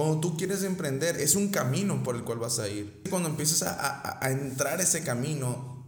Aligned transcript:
Cuando 0.00 0.18
tú 0.18 0.34
quieres 0.34 0.62
emprender, 0.62 1.20
es 1.20 1.34
un 1.34 1.48
camino 1.48 2.02
por 2.02 2.16
el 2.16 2.24
cual 2.24 2.38
vas 2.38 2.58
a 2.58 2.66
ir. 2.66 3.02
Cuando 3.10 3.28
empiezas 3.28 3.64
a, 3.64 4.18
a, 4.24 4.30
entrar 4.30 4.80
ese 4.80 5.02
camino, 5.02 5.84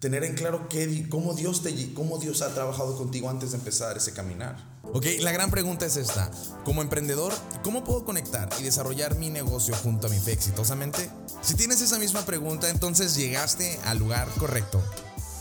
tener 0.00 0.22
en 0.22 0.34
claro 0.34 0.68
qué, 0.68 1.08
cómo, 1.08 1.32
Dios 1.32 1.62
te, 1.62 1.94
cómo 1.94 2.18
Dios 2.18 2.42
ha 2.42 2.52
trabajado 2.52 2.94
contigo 2.94 3.30
antes 3.30 3.52
de 3.52 3.56
empezar 3.56 3.96
ese 3.96 4.12
caminar. 4.12 4.82
Ok, 4.92 5.06
la 5.20 5.32
gran 5.32 5.50
pregunta 5.50 5.86
es 5.86 5.96
esta. 5.96 6.30
Como 6.66 6.82
emprendedor, 6.82 7.32
¿cómo 7.62 7.84
puedo 7.84 8.04
conectar 8.04 8.50
y 8.60 8.64
desarrollar 8.64 9.16
mi 9.16 9.30
negocio 9.30 9.74
junto 9.76 10.08
a 10.08 10.10
mi 10.10 10.18
fe 10.18 10.32
exitosamente? 10.32 11.08
Si 11.40 11.54
tienes 11.54 11.80
esa 11.80 11.98
misma 11.98 12.26
pregunta, 12.26 12.68
entonces 12.68 13.16
llegaste 13.16 13.80
al 13.86 13.96
lugar 13.96 14.28
correcto. 14.38 14.82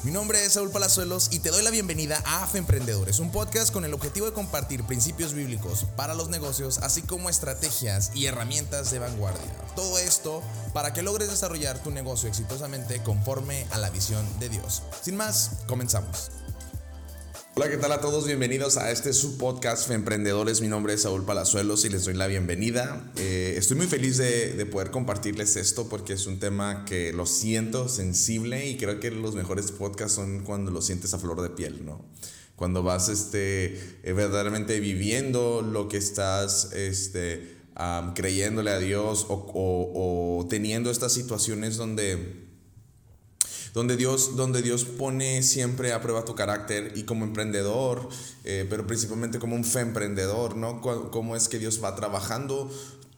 Mi 0.04 0.12
nombre 0.12 0.44
es 0.44 0.54
Saúl 0.54 0.70
Palazuelos 0.70 1.30
y 1.32 1.40
te 1.40 1.50
doy 1.50 1.64
la 1.64 1.70
bienvenida 1.70 2.22
a 2.26 2.44
AFE 2.44 2.58
Emprendedores, 2.58 3.20
un 3.20 3.32
podcast 3.32 3.72
con 3.72 3.86
el 3.86 3.94
objetivo 3.94 4.26
de 4.26 4.34
compartir 4.34 4.84
principios 4.84 5.34
bíblicos 5.34 5.86
para 5.96 6.14
los 6.14 6.28
negocios, 6.28 6.80
así 6.80 7.02
como 7.02 7.30
estrategias 7.30 8.12
y 8.14 8.26
herramientas 8.26 8.92
de 8.92 9.00
vanguardia. 9.00 9.50
Todo 9.78 9.98
esto 10.00 10.44
para 10.74 10.92
que 10.92 11.04
logres 11.04 11.30
desarrollar 11.30 11.82
tu 11.82 11.90
negocio 11.90 12.28
exitosamente 12.28 13.02
conforme 13.02 13.66
a 13.72 13.78
la 13.78 13.92
visión 13.92 14.28
de 14.40 14.50
Dios. 14.50 14.84
Sin 15.02 15.16
más, 15.16 15.52
comenzamos. 15.68 16.32
Hola, 17.56 17.70
¿qué 17.70 17.78
tal 17.78 17.92
a 17.92 18.02
todos? 18.02 18.26
Bienvenidos 18.26 18.78
a 18.78 18.90
este 18.90 19.14
su 19.14 19.38
podcast 19.38 19.88
Emprendedores. 19.92 20.60
Mi 20.60 20.68
nombre 20.68 20.96
es 20.96 21.04
Saúl 21.04 21.24
Palazuelos 21.24 21.86
y 21.86 21.90
les 21.90 22.04
doy 22.04 22.16
la 22.16 22.26
bienvenida. 22.26 23.12
Eh, 23.16 23.54
estoy 23.56 23.78
muy 23.78 23.86
feliz 23.86 24.18
de, 24.18 24.54
de, 24.54 24.66
poder 24.66 24.90
compartirles 24.90 25.56
esto 25.56 25.88
porque 25.88 26.14
es 26.14 26.26
un 26.26 26.40
tema 26.40 26.84
que 26.84 27.14
lo 27.14 27.28
siento 27.28 27.90
sensible 27.90 28.68
y 28.68 28.78
creo 28.78 29.00
que 29.00 29.12
los 29.12 29.36
mejores 29.36 29.72
podcasts 29.72 30.16
son 30.16 30.40
cuando 30.40 30.72
lo 30.72 30.82
sientes 30.82 31.14
a 31.14 31.20
flor 31.20 31.44
de 31.44 31.52
piel, 31.52 31.86
¿no? 31.86 32.04
Cuando 32.56 32.82
vas 32.82 33.08
este, 33.08 33.76
eh, 34.02 34.14
verdaderamente 34.14 34.80
viviendo 34.80 35.62
lo 35.62 35.88
que 35.90 35.98
estás 35.98 36.74
este, 36.74 37.58
creyéndole 38.16 38.72
a 38.72 38.80
Dios 38.80 39.28
o 39.30 40.48
teniendo 40.50 40.90
estas 40.90 41.14
situaciones 41.14 41.78
donde 41.78 42.43
donde 43.74 43.98
Dios, 43.98 44.36
donde 44.36 44.62
Dios 44.62 44.86
pone 44.86 45.42
siempre 45.42 45.94
a 45.94 46.02
prueba 46.02 46.26
tu 46.26 46.36
carácter 46.36 46.94
y 46.96 47.04
como 47.04 47.26
emprendedor, 47.26 48.08
eh, 48.44 48.68
pero 48.70 48.86
principalmente 48.86 49.40
como 49.40 49.56
un 49.56 49.66
fe 49.66 49.80
emprendedor, 49.80 50.56
¿no? 50.56 50.80
Cómo 50.82 51.36
es 51.36 51.50
que 51.50 51.60
Dios 51.60 51.84
va 51.84 51.96
trabajando 51.96 52.70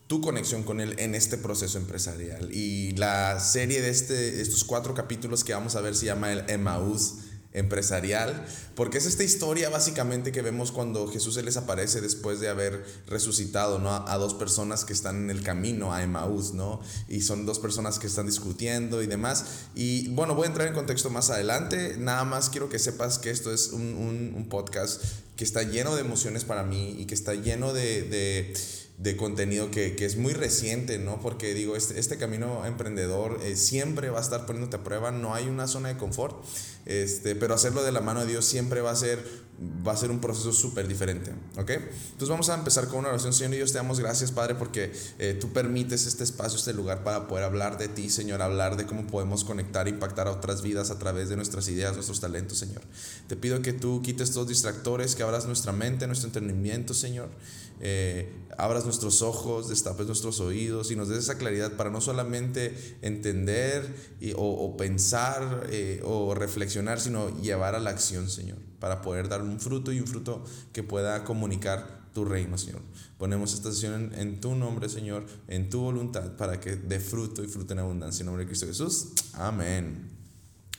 tu 0.08 0.22
conexión 0.22 0.64
con 0.64 0.80
Él 0.80 0.95
en 0.97 1.16
este 1.16 1.38
proceso 1.38 1.78
empresarial. 1.78 2.50
Y 2.53 2.92
la 2.92 3.39
serie 3.39 3.81
de 3.81 3.89
este, 3.89 4.42
estos 4.42 4.64
cuatro 4.64 4.94
capítulos 4.94 5.44
que 5.44 5.53
vamos 5.53 5.75
a 5.75 5.81
ver 5.81 5.95
se 5.95 6.06
llama 6.06 6.31
el 6.31 6.50
Emmaus 6.50 7.16
empresarial, 7.56 8.45
porque 8.75 8.98
es 8.98 9.06
esta 9.06 9.23
historia 9.23 9.70
básicamente 9.70 10.31
que 10.31 10.42
vemos 10.42 10.72
cuando 10.72 11.08
Jesús 11.08 11.36
se 11.36 11.44
les 11.44 11.58
aparece 11.58 12.02
después 12.02 12.39
de 12.39 12.50
haber 12.50 12.86
resucitado 13.08 13.80
¿no? 13.80 13.89
a, 13.92 14.17
dos 14.17 14.34
personas 14.34 14.86
que 14.86 14.94
están 14.94 15.23
en 15.23 15.30
el 15.30 15.42
camino 15.42 15.94
a 15.94 16.03
Emmaús, 16.03 16.53
¿no? 16.53 16.81
Y 17.08 17.22
son 17.22 17.45
dos 17.45 17.59
personas 17.59 18.00
que 18.00 18.08
están 18.08 18.25
discutiendo 18.25 19.02
y 19.02 19.08
demás. 19.08 19.45
Y 19.75 20.09
bueno, 20.09 20.36
voy 20.36 20.45
a 20.45 20.47
entrar 20.47 20.67
en 20.67 20.73
contexto 20.73 21.09
más 21.09 21.30
adelante, 21.30 21.95
nada 21.97 22.25
más 22.25 22.50
quiero 22.50 22.70
que 22.70 22.80
sepas 22.80 23.20
que 23.20 23.30
esto 23.30 23.53
es 23.53 23.69
un, 23.69 23.95
un, 24.36 24.45
podcast 24.50 25.02
que 25.36 25.44
está 25.44 25.64
lleno 25.64 25.95
de 25.95 26.02
emociones 26.02 26.44
para 26.44 26.64
mí 26.64 26.95
y 27.00 27.06
que 27.06 27.16
está 27.16 27.34
lleno 27.34 27.73
de, 27.73 28.03
de 28.03 28.53
de 28.97 29.17
contenido 29.17 29.72
que, 29.72 29.95
que, 29.95 30.06
es 30.06 30.16
muy 30.16 30.34
reciente, 30.34 31.00
¿no? 31.00 31.19
Porque 31.19 31.53
digo, 31.53 31.75
este, 31.75 32.00
este 32.00 32.17
camino 32.17 32.66
emprendedor 32.66 33.40
eh, 33.44 33.56
siempre 33.58 34.09
va 34.09 34.19
a 34.19 34.22
estar 34.22 34.45
poniéndote 34.45 34.78
a 34.78 34.84
prueba, 34.84 35.12
no 35.12 35.36
hay 35.36 35.47
una 35.47 35.67
zona 35.67 35.90
de 35.90 35.97
confort, 35.97 36.38
este, 36.86 37.36
pero 37.36 37.55
hacerlo 37.55 37.83
de 37.83 37.91
la 37.91 38.02
mano 38.02 38.22
de 38.22 38.28
Dios 38.28 38.45
siempre 38.45 38.81
va 38.81 38.91
a 38.91 38.95
ser, 38.95 39.25
va 39.86 39.94
a 39.94 39.97
ser 39.97 40.11
un 40.11 40.19
proceso 40.19 40.53
súper 40.53 40.88
diferente, 40.88 41.31
¿ok? 41.58 41.72
Entonces 41.72 42.30
vamos 42.30 42.50
a 42.50 42.53
empezar 42.55 42.88
con 42.88 43.00
una 43.00 43.09
oración, 43.09 43.33
Señor, 43.33 43.55
Dios 43.55 43.72
te 43.72 43.80
damos 43.80 44.00
gracias, 44.00 44.31
Padre, 44.31 44.53
porque 44.55 44.94
eh, 45.17 45.36
tú 45.39 45.52
permites 45.52 46.06
este 46.06 46.23
espacio, 46.23 46.59
este 46.59 46.73
lugar 46.73 47.03
para 47.03 47.28
poder 47.28 47.44
hablar 47.44 47.78
de 47.80 47.88
ti, 47.88 48.09
Señor, 48.09 48.41
hablar 48.41 48.78
de 48.78 48.86
cómo 48.86 49.08
podemos 49.08 49.44
conectar, 49.44 49.88
impactar 49.88 50.28
a 50.28 50.31
otras 50.31 50.61
vidas 50.61 50.91
a 50.91 51.00
través 51.00 51.30
de 51.30 51.36
nuestras 51.36 51.67
ideas, 51.69 51.94
nuestros 51.94 52.19
talentos, 52.19 52.59
Señor. 52.59 52.81
Te 53.28 53.35
pido 53.35 53.62
que 53.62 53.74
tú 53.74 54.01
quites 54.03 54.31
todos 54.31 54.47
distractores, 54.47 55.16
que 55.16 55.24
abras 55.24 55.45
nuestra 55.45 55.72
mente, 55.72 56.06
nuestro 56.06 56.28
entendimiento, 56.28 56.94
Señor 56.94 57.29
eh, 57.88 58.28
abras 58.57 58.84
nuestros 58.84 59.22
ojos, 59.22 59.69
destapes 59.69 60.07
nuestros 60.07 60.40
oídos 60.40 60.90
y 60.90 60.96
nos 60.96 61.07
des 61.07 61.19
esa 61.19 61.38
claridad 61.38 61.73
para 61.73 61.91
no 61.91 62.01
solamente 62.01 62.97
entender 63.03 63.96
y, 64.19 64.34
o, 64.35 64.75
pensar 64.75 65.68
eh, 65.69 66.01
o 66.03 66.34
reflexionar, 66.34 67.00
sino 67.00 67.29
llevar 67.41 67.75
a 67.75 67.79
la 67.79 67.91
acción, 67.91 68.28
Señor, 68.28 68.57
para 68.79 69.03
poder 69.03 69.29
dar 69.29 69.44
un 69.44 69.59
fruto 69.59 69.91
y 69.91 70.00
un 70.00 70.07
fruto 70.07 70.44
que 70.74 70.81
pueda 70.81 71.24
comunicar 71.25 72.09
tu 72.12 72.25
reino, 72.25 72.57
Señor. 72.57 72.81
Ponemos 73.19 73.53
esta 73.53 73.72
sesión 73.72 74.13
en, 74.16 74.41
tu 74.41 74.56
nombre, 74.56 74.90
Señor, 74.90 75.28
en 75.47 75.69
tu 75.69 75.81
voluntad, 75.81 76.38
para 76.38 76.59
que 76.59 76.75
dé 76.75 77.00
fruto 77.00 77.44
y 77.44 77.47
fruto 77.47 77.74
en 77.74 77.79
abundancia. 77.79 78.24
En 78.24 78.25
nombre 78.25 78.45
de 78.45 78.47
Cristo 78.47 78.66
Jesús. 78.66 79.09
Amén. 79.34 80.09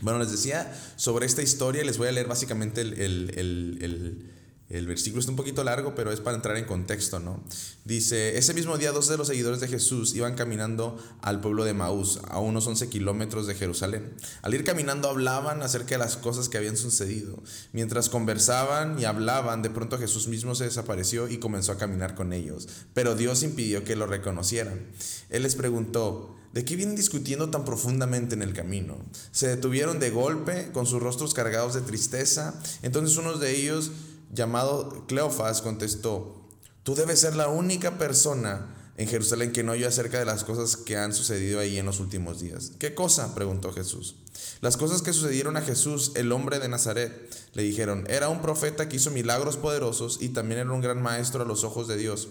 Bueno, 0.00 0.19
les 0.19 0.33
decía 0.33 0.77
sobre 0.97 1.25
esta 1.25 1.43
historia, 1.43 1.84
les 1.84 1.99
voy 1.99 2.09
a 2.09 2.12
leer 2.12 2.27
básicamente 2.27 2.81
el, 2.81 2.95
el 2.95 3.78
el 3.81 4.36
versículo 4.69 5.21
está 5.21 5.31
un 5.31 5.37
poquito 5.37 5.62
largo, 5.62 5.94
pero 5.94 6.10
es 6.10 6.21
para 6.21 6.37
entrar 6.37 6.56
en 6.56 6.65
contexto, 6.65 7.21
¿no? 7.21 7.41
Dice, 7.84 8.37
ese 8.37 8.53
mismo 8.53 8.77
día 8.78 8.91
dos 8.91 9.09
de 9.09 9.16
los 9.16 9.28
seguidores 9.28 9.60
de 9.60 9.69
Jesús 9.69 10.15
iban 10.15 10.34
caminando 10.34 10.99
al 11.22 11.41
pueblo 11.41 11.65
de 11.65 11.72
Maús, 11.72 12.21
a 12.28 12.41
unos 12.41 12.66
11 12.66 12.88
kilómetros 12.88 13.47
de 13.47 13.54
Jerusalén. 13.54 14.15
Al 14.43 14.54
ir 14.54 14.65
caminando 14.65 15.09
hablaban 15.09 15.62
acerca 15.62 15.91
de 15.91 15.99
las 15.99 16.16
cosas 16.16 16.49
que 16.49 16.59
habían 16.59 16.77
sucedido. 16.77 17.41
Mientras 17.72 18.09
conversaban 18.09 18.99
y 18.99 19.04
hablaban, 19.04 19.62
de 19.62 19.71
pronto 19.71 19.99
Jesús 19.99 20.27
mismo 20.27 20.56
se 20.56 20.65
desapareció 20.65 21.28
y 21.28 21.38
comenzó 21.38 21.72
a 21.72 21.78
caminar 21.78 22.16
con 22.16 22.33
ellos. 22.33 22.69
Pero 22.93 23.15
Dios 23.15 23.44
impidió 23.44 23.84
que 23.84 23.94
lo 23.94 24.06
reconocieran. 24.06 24.87
Él 25.31 25.44
les 25.44 25.54
preguntó, 25.54 26.34
¿De 26.56 26.65
qué 26.65 26.75
vienen 26.75 26.97
discutiendo 26.97 27.50
tan 27.50 27.66
profundamente 27.66 28.34
en 28.34 28.41
el 28.41 28.54
camino? 28.54 28.97
Se 29.31 29.47
detuvieron 29.47 29.98
de 29.98 30.09
golpe, 30.09 30.71
con 30.72 30.87
sus 30.87 31.03
rostros 31.03 31.34
cargados 31.34 31.75
de 31.75 31.83
tristeza. 31.83 32.59
Entonces 32.81 33.19
uno 33.19 33.37
de 33.37 33.54
ellos 33.54 33.91
llamado 34.33 35.07
Cleofas 35.07 35.63
contestó, 35.63 36.49
tú 36.83 36.95
debes 36.95 37.21
ser 37.21 37.37
la 37.37 37.49
única 37.49 37.99
persona 37.99 38.75
en 38.97 39.09
Jerusalén 39.09 39.53
que 39.53 39.63
no 39.63 39.73
oyó 39.73 39.89
acerca 39.89 40.19
de 40.19 40.25
las 40.25 40.45
cosas 40.45 40.77
que 40.77 40.97
han 40.97 41.13
sucedido 41.13 41.61
ahí 41.61 41.79
en 41.79 41.87
los 41.87 42.01
últimos 42.01 42.41
días. 42.41 42.73
¿Qué 42.79 42.95
cosa? 42.95 43.35
preguntó 43.35 43.73
Jesús. 43.73 44.17
Las 44.61 44.77
cosas 44.77 45.03
que 45.03 45.13
sucedieron 45.13 45.57
a 45.57 45.63
Jesús, 45.63 46.13
el 46.15 46.33
hombre 46.33 46.59
de 46.59 46.69
Nazaret, 46.69 47.13
le 47.53 47.63
dijeron, 47.63 48.07
era 48.09 48.29
un 48.29 48.41
profeta 48.41 48.89
que 48.89 48.97
hizo 48.97 49.11
milagros 49.11 49.57
poderosos 49.57 50.19
y 50.21 50.31
también 50.31 50.61
era 50.61 50.73
un 50.73 50.81
gran 50.81 51.03
maestro 51.03 51.43
a 51.43 51.47
los 51.47 51.65
ojos 51.65 51.89
de 51.89 51.97
Dios 51.97 52.29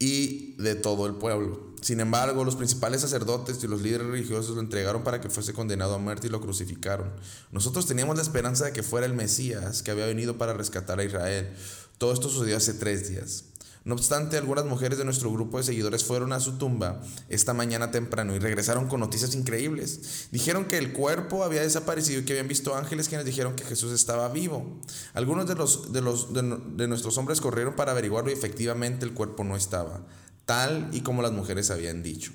y 0.00 0.56
de 0.56 0.74
todo 0.74 1.06
el 1.06 1.14
pueblo. 1.14 1.70
Sin 1.82 2.00
embargo, 2.00 2.44
los 2.44 2.56
principales 2.56 3.02
sacerdotes 3.02 3.62
y 3.62 3.68
los 3.68 3.82
líderes 3.82 4.08
religiosos 4.08 4.54
lo 4.56 4.60
entregaron 4.60 5.04
para 5.04 5.20
que 5.20 5.30
fuese 5.30 5.52
condenado 5.52 5.94
a 5.94 5.98
muerte 5.98 6.26
y 6.26 6.30
lo 6.30 6.40
crucificaron. 6.40 7.12
Nosotros 7.52 7.86
teníamos 7.86 8.16
la 8.16 8.22
esperanza 8.22 8.64
de 8.64 8.72
que 8.72 8.82
fuera 8.82 9.06
el 9.06 9.14
Mesías 9.14 9.82
que 9.82 9.90
había 9.90 10.06
venido 10.06 10.36
para 10.36 10.54
rescatar 10.54 10.98
a 10.98 11.04
Israel. 11.04 11.50
Todo 11.98 12.12
esto 12.12 12.28
sucedió 12.28 12.56
hace 12.56 12.74
tres 12.74 13.08
días. 13.10 13.44
No 13.84 13.94
obstante, 13.94 14.36
algunas 14.36 14.66
mujeres 14.66 14.98
de 14.98 15.06
nuestro 15.06 15.32
grupo 15.32 15.56
de 15.56 15.64
seguidores 15.64 16.04
fueron 16.04 16.32
a 16.32 16.40
su 16.40 16.58
tumba 16.58 17.00
esta 17.30 17.54
mañana 17.54 17.90
temprano 17.90 18.34
y 18.34 18.38
regresaron 18.38 18.88
con 18.88 19.00
noticias 19.00 19.34
increíbles. 19.34 20.28
Dijeron 20.32 20.66
que 20.66 20.76
el 20.76 20.92
cuerpo 20.92 21.44
había 21.44 21.62
desaparecido 21.62 22.20
y 22.20 22.24
que 22.24 22.34
habían 22.34 22.48
visto 22.48 22.76
ángeles 22.76 23.08
quienes 23.08 23.24
dijeron 23.24 23.56
que 23.56 23.64
Jesús 23.64 23.92
estaba 23.92 24.28
vivo. 24.28 24.80
Algunos 25.14 25.48
de, 25.48 25.54
los, 25.54 25.92
de, 25.92 26.02
los, 26.02 26.32
de 26.34 26.88
nuestros 26.88 27.16
hombres 27.16 27.40
corrieron 27.40 27.74
para 27.74 27.92
averiguarlo 27.92 28.30
y 28.30 28.34
efectivamente 28.34 29.06
el 29.06 29.14
cuerpo 29.14 29.44
no 29.44 29.56
estaba, 29.56 30.06
tal 30.44 30.90
y 30.92 31.00
como 31.00 31.22
las 31.22 31.32
mujeres 31.32 31.70
habían 31.70 32.02
dicho. 32.02 32.32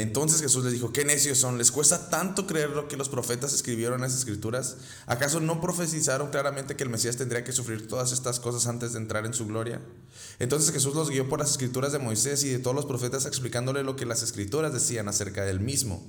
Entonces 0.00 0.40
Jesús 0.40 0.64
les 0.64 0.72
dijo, 0.72 0.92
qué 0.92 1.04
necios 1.04 1.38
son, 1.38 1.58
¿les 1.58 1.70
cuesta 1.70 2.08
tanto 2.08 2.46
creer 2.46 2.70
lo 2.70 2.88
que 2.88 2.96
los 2.96 3.08
profetas 3.08 3.52
escribieron 3.52 3.96
en 3.96 4.02
las 4.02 4.14
escrituras? 4.14 4.76
¿Acaso 5.06 5.40
no 5.40 5.60
profetizaron 5.60 6.30
claramente 6.30 6.74
que 6.74 6.84
el 6.84 6.90
Mesías 6.90 7.16
tendría 7.16 7.44
que 7.44 7.52
sufrir 7.52 7.86
todas 7.86 8.12
estas 8.12 8.40
cosas 8.40 8.66
antes 8.66 8.92
de 8.92 8.98
entrar 8.98 9.26
en 9.26 9.34
su 9.34 9.46
gloria? 9.46 9.80
Entonces 10.38 10.72
Jesús 10.72 10.94
los 10.94 11.10
guió 11.10 11.28
por 11.28 11.38
las 11.38 11.50
escrituras 11.50 11.92
de 11.92 11.98
Moisés 11.98 12.44
y 12.44 12.48
de 12.48 12.58
todos 12.58 12.74
los 12.74 12.86
profetas 12.86 13.26
explicándole 13.26 13.82
lo 13.82 13.96
que 13.96 14.06
las 14.06 14.22
escrituras 14.22 14.72
decían 14.72 15.08
acerca 15.08 15.44
del 15.44 15.60
mismo. 15.60 16.02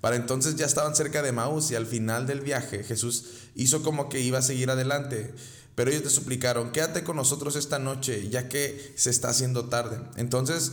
Para 0.00 0.16
entonces 0.16 0.56
ya 0.56 0.66
estaban 0.66 0.94
cerca 0.94 1.22
de 1.22 1.32
Maús 1.32 1.70
y 1.70 1.74
al 1.74 1.86
final 1.86 2.26
del 2.26 2.40
viaje 2.40 2.84
Jesús 2.84 3.24
hizo 3.54 3.82
como 3.82 4.08
que 4.08 4.20
iba 4.20 4.38
a 4.38 4.42
seguir 4.42 4.70
adelante. 4.70 5.34
Pero 5.76 5.90
ellos 5.90 6.02
le 6.02 6.10
suplicaron, 6.10 6.72
quédate 6.72 7.04
con 7.04 7.14
nosotros 7.14 7.54
esta 7.54 7.78
noche, 7.78 8.28
ya 8.28 8.48
que 8.48 8.94
se 8.96 9.10
está 9.10 9.28
haciendo 9.28 9.66
tarde. 9.66 10.00
Entonces 10.16 10.72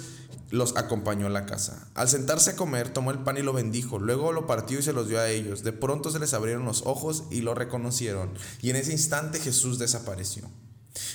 los 0.49 0.77
acompañó 0.77 1.27
a 1.27 1.29
la 1.29 1.45
casa. 1.45 1.87
Al 1.93 2.07
sentarse 2.07 2.51
a 2.51 2.55
comer, 2.55 2.93
tomó 2.93 3.11
el 3.11 3.19
pan 3.19 3.37
y 3.37 3.41
lo 3.41 3.53
bendijo, 3.53 3.99
luego 3.99 4.31
lo 4.31 4.47
partió 4.47 4.79
y 4.79 4.83
se 4.83 4.93
los 4.93 5.09
dio 5.09 5.19
a 5.19 5.29
ellos. 5.29 5.63
De 5.63 5.73
pronto 5.73 6.09
se 6.09 6.19
les 6.19 6.33
abrieron 6.33 6.63
los 6.63 6.83
ojos 6.85 7.23
y 7.31 7.41
lo 7.41 7.53
reconocieron, 7.53 8.31
y 8.61 8.69
en 8.69 8.77
ese 8.77 8.91
instante 8.91 9.39
Jesús 9.39 9.77
desapareció. 9.77 10.49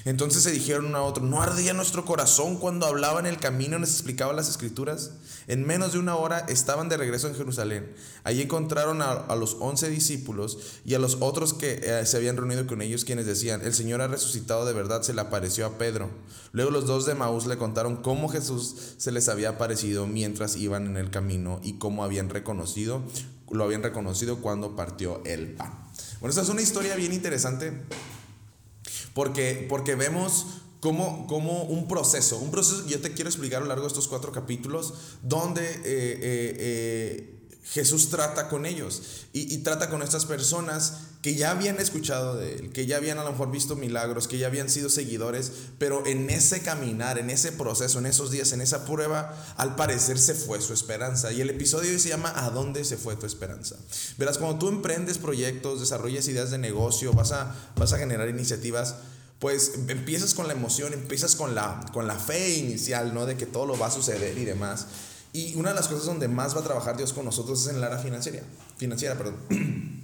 Entonces 0.08 0.42
se 0.42 0.50
dijeron 0.50 0.86
uno 0.86 0.96
a 0.96 1.02
otro, 1.02 1.22
¿no 1.22 1.42
ardía 1.42 1.74
nuestro 1.74 2.06
corazón 2.06 2.56
cuando 2.56 2.86
hablaba 2.86 3.20
en 3.20 3.26
el 3.26 3.36
camino 3.36 3.76
y 3.76 3.80
nos 3.80 3.90
explicaba 3.90 4.32
las 4.32 4.48
escrituras? 4.48 5.10
En 5.48 5.66
menos 5.66 5.92
de 5.92 5.98
una 5.98 6.16
hora 6.16 6.38
estaban 6.48 6.88
de 6.88 6.96
regreso 6.96 7.28
en 7.28 7.34
Jerusalén. 7.34 7.94
Allí 8.24 8.40
encontraron 8.40 9.02
a, 9.02 9.26
los 9.36 9.58
once 9.60 9.90
discípulos 9.90 10.80
y 10.86 10.94
a 10.94 10.98
los 10.98 11.18
otros 11.20 11.52
que 11.52 11.80
eh, 11.82 12.06
se 12.06 12.16
habían 12.16 12.38
reunido 12.38 12.66
con 12.66 12.80
ellos, 12.80 13.04
quienes 13.04 13.26
decían, 13.26 13.60
el 13.60 13.74
Señor 13.74 14.00
ha 14.00 14.08
resucitado 14.08 14.64
de 14.64 14.72
verdad, 14.72 15.02
se 15.02 15.12
le 15.12 15.20
apareció 15.20 15.66
a 15.66 15.76
Pedro. 15.76 16.08
Luego 16.52 16.70
los 16.70 16.86
dos 16.86 17.04
de 17.04 17.14
Maús 17.14 17.44
le 17.44 17.58
contaron 17.58 17.96
cómo 17.96 18.30
Jesús 18.30 18.94
se 18.96 19.12
les 19.12 19.28
había 19.28 19.50
aparecido 19.50 20.06
mientras 20.06 20.56
iban 20.56 20.86
en 20.86 20.96
el 20.96 21.10
camino 21.10 21.60
y 21.62 21.74
cómo 21.74 22.02
habían 22.02 22.30
reconocido, 22.30 23.02
lo 23.50 23.62
habían 23.62 23.82
reconocido 23.82 24.38
cuando 24.38 24.74
partió 24.74 25.20
el 25.26 25.52
pan. 25.52 25.74
Bueno, 26.20 26.30
esta 26.30 26.40
es 26.40 26.48
una 26.48 26.62
historia 26.62 26.96
bien 26.96 27.12
interesante 27.12 27.84
porque, 29.14 29.66
porque 29.68 29.94
vemos 29.94 30.46
como, 30.80 31.64
un 31.64 31.88
proceso, 31.88 32.38
un 32.38 32.50
proceso 32.50 32.84
que 32.84 32.92
yo 32.92 33.00
te 33.00 33.12
quiero 33.12 33.28
explicar 33.28 33.58
a 33.58 33.60
lo 33.62 33.68
largo 33.68 33.82
de 33.82 33.88
estos 33.88 34.08
cuatro 34.08 34.32
capítulos, 34.32 34.94
donde 35.22 35.62
eh, 35.64 35.78
eh, 35.84 36.56
eh, 36.58 37.34
Jesús 37.64 38.10
trata 38.10 38.48
con 38.48 38.64
ellos 38.64 39.26
y, 39.32 39.58
trata 39.58 39.90
con 39.90 40.02
estas 40.02 40.24
personas 40.24 41.07
que 41.22 41.34
ya 41.34 41.50
habían 41.50 41.78
escuchado 41.78 42.36
de 42.36 42.54
Él, 42.54 42.72
que 42.72 42.86
ya 42.86 42.96
habían 42.96 43.18
a 43.18 43.24
lo 43.24 43.32
mejor 43.32 43.50
visto 43.50 43.74
milagros, 43.74 44.28
que 44.28 44.38
ya 44.38 44.46
habían 44.46 44.70
sido 44.70 44.88
seguidores, 44.88 45.50
pero 45.78 46.06
en 46.06 46.30
ese 46.30 46.60
caminar, 46.60 47.18
en 47.18 47.28
ese 47.30 47.50
proceso, 47.50 47.98
en 47.98 48.06
esos 48.06 48.30
días, 48.30 48.52
en 48.52 48.60
esa 48.60 48.84
prueba, 48.84 49.34
al 49.56 49.74
parecer 49.74 50.18
se 50.18 50.34
fue 50.34 50.60
su 50.60 50.72
esperanza. 50.72 51.32
Y 51.32 51.40
el 51.40 51.50
episodio 51.50 51.98
se 51.98 52.08
llama 52.08 52.32
¿A 52.36 52.50
dónde 52.50 52.84
se 52.84 52.96
fue 52.96 53.16
tu 53.16 53.26
esperanza? 53.26 53.76
Verás, 54.16 54.38
cuando 54.38 54.58
tú 54.58 54.68
emprendes 54.68 55.18
proyectos, 55.18 55.80
desarrollas 55.80 56.28
ideas 56.28 56.52
de 56.52 56.58
negocio, 56.58 57.12
vas 57.12 57.32
a, 57.32 57.52
vas 57.76 57.92
a 57.92 57.98
generar 57.98 58.28
iniciativas, 58.28 58.94
pues 59.40 59.72
empiezas 59.88 60.34
con 60.34 60.46
la 60.46 60.52
emoción, 60.52 60.92
empiezas 60.92 61.34
con 61.34 61.56
la, 61.56 61.80
con 61.92 62.06
la 62.06 62.16
fe 62.16 62.58
inicial, 62.58 63.12
¿no? 63.12 63.26
De 63.26 63.36
que 63.36 63.46
todo 63.46 63.66
lo 63.66 63.76
va 63.76 63.86
a 63.86 63.90
suceder 63.90 64.38
y 64.38 64.44
demás. 64.44 64.86
Y 65.32 65.56
una 65.56 65.70
de 65.70 65.74
las 65.74 65.88
cosas 65.88 66.06
donde 66.06 66.28
más 66.28 66.54
va 66.56 66.60
a 66.60 66.64
trabajar 66.64 66.96
Dios 66.96 67.12
con 67.12 67.24
nosotros 67.24 67.60
es 67.62 67.68
en 67.68 67.76
el 67.76 67.84
área 67.84 67.98
financiera. 67.98 68.42
Financiera, 68.76 69.18
perdón. 69.18 69.36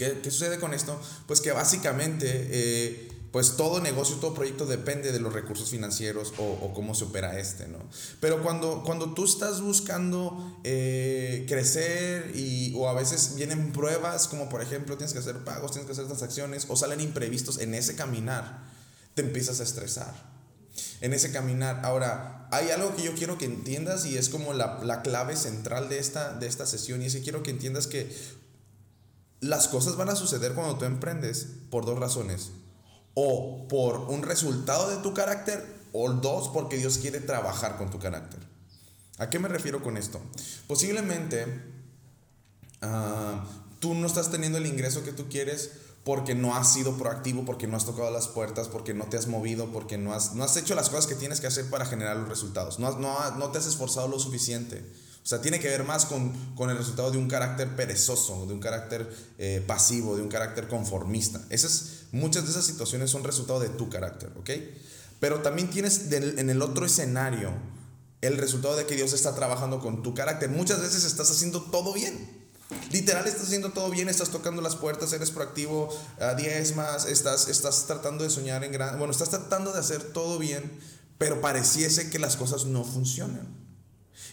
¿Qué, 0.00 0.18
¿Qué, 0.22 0.30
sucede 0.30 0.58
con 0.58 0.72
esto? 0.72 0.98
Pues 1.26 1.42
que 1.42 1.52
básicamente, 1.52 2.48
eh, 2.50 3.12
pues 3.32 3.58
todo 3.58 3.82
negocio, 3.82 4.16
todo 4.16 4.32
proyecto 4.32 4.64
depende 4.64 5.12
de 5.12 5.20
los 5.20 5.30
recursos 5.30 5.68
financieros 5.68 6.32
o, 6.38 6.42
o 6.42 6.72
cómo 6.72 6.94
se 6.94 7.04
opera 7.04 7.38
este, 7.38 7.68
¿no? 7.68 7.76
Pero 8.18 8.42
cuando, 8.42 8.82
cuando 8.82 9.12
tú 9.12 9.26
estás 9.26 9.60
buscando 9.60 10.58
eh, 10.64 11.44
crecer 11.46 12.32
y, 12.34 12.72
o 12.76 12.88
a 12.88 12.94
veces 12.94 13.34
vienen 13.36 13.72
pruebas, 13.72 14.26
como 14.26 14.48
por 14.48 14.62
ejemplo 14.62 14.96
tienes 14.96 15.12
que 15.12 15.18
hacer 15.18 15.36
pagos, 15.44 15.72
tienes 15.72 15.84
que 15.84 15.92
hacer 15.92 16.06
transacciones 16.06 16.64
o 16.70 16.76
salen 16.76 17.02
imprevistos 17.02 17.58
en 17.58 17.74
ese 17.74 17.94
caminar, 17.94 18.64
te 19.14 19.20
empiezas 19.20 19.60
a 19.60 19.64
estresar 19.64 20.14
en 21.02 21.12
ese 21.12 21.30
caminar. 21.30 21.82
Ahora, 21.84 22.48
hay 22.52 22.70
algo 22.70 22.96
que 22.96 23.02
yo 23.02 23.14
quiero 23.14 23.36
que 23.36 23.44
entiendas 23.44 24.06
y 24.06 24.16
es 24.16 24.30
como 24.30 24.54
la, 24.54 24.80
la, 24.82 25.02
clave 25.02 25.36
central 25.36 25.90
de 25.90 25.98
esta, 25.98 26.32
de 26.32 26.46
esta 26.46 26.64
sesión 26.64 27.02
y 27.02 27.06
es 27.06 27.14
que 27.14 27.20
quiero 27.20 27.42
que 27.42 27.50
entiendas 27.50 27.86
que 27.86 28.10
las 29.40 29.68
cosas 29.68 29.96
van 29.96 30.10
a 30.10 30.16
suceder 30.16 30.54
cuando 30.54 30.76
tú 30.76 30.84
emprendes 30.84 31.48
por 31.70 31.84
dos 31.84 31.98
razones. 31.98 32.50
O 33.14 33.66
por 33.68 33.96
un 33.96 34.22
resultado 34.22 34.88
de 34.90 35.02
tu 35.02 35.14
carácter 35.14 35.80
o 35.92 36.10
dos 36.10 36.48
porque 36.48 36.76
Dios 36.76 36.98
quiere 36.98 37.20
trabajar 37.20 37.76
con 37.76 37.90
tu 37.90 37.98
carácter. 37.98 38.40
¿A 39.18 39.28
qué 39.28 39.38
me 39.38 39.48
refiero 39.48 39.82
con 39.82 39.96
esto? 39.96 40.20
Posiblemente 40.66 41.46
uh, 42.82 43.40
tú 43.80 43.94
no 43.94 44.06
estás 44.06 44.30
teniendo 44.30 44.58
el 44.58 44.66
ingreso 44.66 45.02
que 45.02 45.12
tú 45.12 45.28
quieres 45.28 45.72
porque 46.04 46.34
no 46.34 46.54
has 46.54 46.72
sido 46.72 46.96
proactivo, 46.96 47.44
porque 47.44 47.66
no 47.66 47.76
has 47.76 47.84
tocado 47.84 48.10
las 48.10 48.28
puertas, 48.28 48.68
porque 48.68 48.94
no 48.94 49.04
te 49.04 49.18
has 49.18 49.26
movido, 49.26 49.70
porque 49.72 49.98
no 49.98 50.14
has, 50.14 50.34
no 50.34 50.44
has 50.44 50.56
hecho 50.56 50.74
las 50.74 50.88
cosas 50.88 51.06
que 51.06 51.14
tienes 51.14 51.40
que 51.40 51.46
hacer 51.46 51.68
para 51.68 51.84
generar 51.84 52.16
los 52.16 52.28
resultados. 52.28 52.78
No, 52.78 52.98
no, 52.98 53.30
no 53.32 53.50
te 53.50 53.58
has 53.58 53.66
esforzado 53.66 54.08
lo 54.08 54.18
suficiente. 54.18 54.82
O 55.22 55.26
sea, 55.30 55.40
tiene 55.40 55.60
que 55.60 55.68
ver 55.68 55.84
más 55.84 56.06
con, 56.06 56.32
con 56.54 56.70
el 56.70 56.78
resultado 56.78 57.10
de 57.10 57.18
un 57.18 57.28
carácter 57.28 57.76
perezoso, 57.76 58.46
de 58.46 58.54
un 58.54 58.60
carácter 58.60 59.08
eh, 59.38 59.62
pasivo, 59.66 60.16
de 60.16 60.22
un 60.22 60.28
carácter 60.28 60.66
conformista. 60.66 61.40
Esas, 61.50 62.04
muchas 62.12 62.44
de 62.44 62.50
esas 62.50 62.64
situaciones 62.64 63.10
son 63.10 63.22
resultado 63.22 63.60
de 63.60 63.68
tu 63.68 63.90
carácter, 63.90 64.32
¿ok? 64.38 64.50
Pero 65.20 65.40
también 65.40 65.68
tienes 65.68 66.10
en 66.10 66.48
el 66.48 66.62
otro 66.62 66.86
escenario 66.86 67.52
el 68.22 68.38
resultado 68.38 68.76
de 68.76 68.86
que 68.86 68.96
Dios 68.96 69.12
está 69.12 69.34
trabajando 69.34 69.80
con 69.80 70.02
tu 70.02 70.14
carácter. 70.14 70.48
Muchas 70.50 70.80
veces 70.80 71.04
estás 71.04 71.30
haciendo 71.30 71.62
todo 71.62 71.92
bien. 71.92 72.40
Literal, 72.90 73.26
estás 73.26 73.46
haciendo 73.46 73.70
todo 73.70 73.90
bien, 73.90 74.08
estás 74.08 74.30
tocando 74.30 74.62
las 74.62 74.76
puertas, 74.76 75.12
eres 75.12 75.30
proactivo, 75.30 75.88
a 76.20 76.36
más 76.76 77.04
estás, 77.06 77.48
estás 77.48 77.86
tratando 77.86 78.22
de 78.22 78.30
soñar 78.30 78.62
en 78.62 78.70
grande, 78.70 78.98
bueno, 78.98 79.10
estás 79.10 79.30
tratando 79.30 79.72
de 79.72 79.80
hacer 79.80 80.02
todo 80.12 80.38
bien, 80.38 80.78
pero 81.18 81.40
pareciese 81.40 82.10
que 82.10 82.20
las 82.20 82.36
cosas 82.36 82.66
no 82.66 82.84
funcionan. 82.84 83.59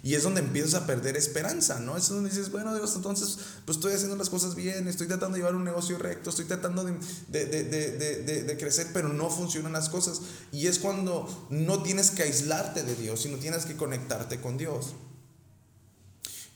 Y 0.03 0.13
es 0.13 0.23
donde 0.23 0.41
empiezas 0.41 0.75
a 0.75 0.85
perder 0.85 1.17
esperanza, 1.17 1.79
¿no? 1.79 1.97
Es 1.97 2.09
donde 2.09 2.29
dices, 2.29 2.51
bueno, 2.51 2.75
Dios, 2.75 2.95
entonces, 2.95 3.37
pues 3.65 3.77
estoy 3.77 3.93
haciendo 3.93 4.15
las 4.15 4.29
cosas 4.29 4.55
bien, 4.55 4.87
estoy 4.87 5.07
tratando 5.07 5.35
de 5.35 5.39
llevar 5.39 5.55
un 5.55 5.63
negocio 5.63 5.97
recto, 5.97 6.29
estoy 6.29 6.45
tratando 6.45 6.83
de, 6.83 6.93
de, 7.29 7.63
de, 7.63 8.43
de, 8.43 8.57
crecer, 8.57 8.87
pero 8.93 9.09
no 9.09 9.29
funcionan 9.29 9.73
las 9.73 9.89
cosas. 9.89 10.21
Y 10.51 10.67
es 10.67 10.79
cuando 10.79 11.47
no 11.49 11.83
tienes 11.83 12.11
que 12.11 12.23
aislarte 12.23 12.83
de 12.83 12.95
Dios, 12.95 13.21
sino 13.21 13.37
tienes 13.37 13.65
que 13.65 13.75
conectarte 13.75 14.39
con 14.39 14.57
Dios. 14.57 14.93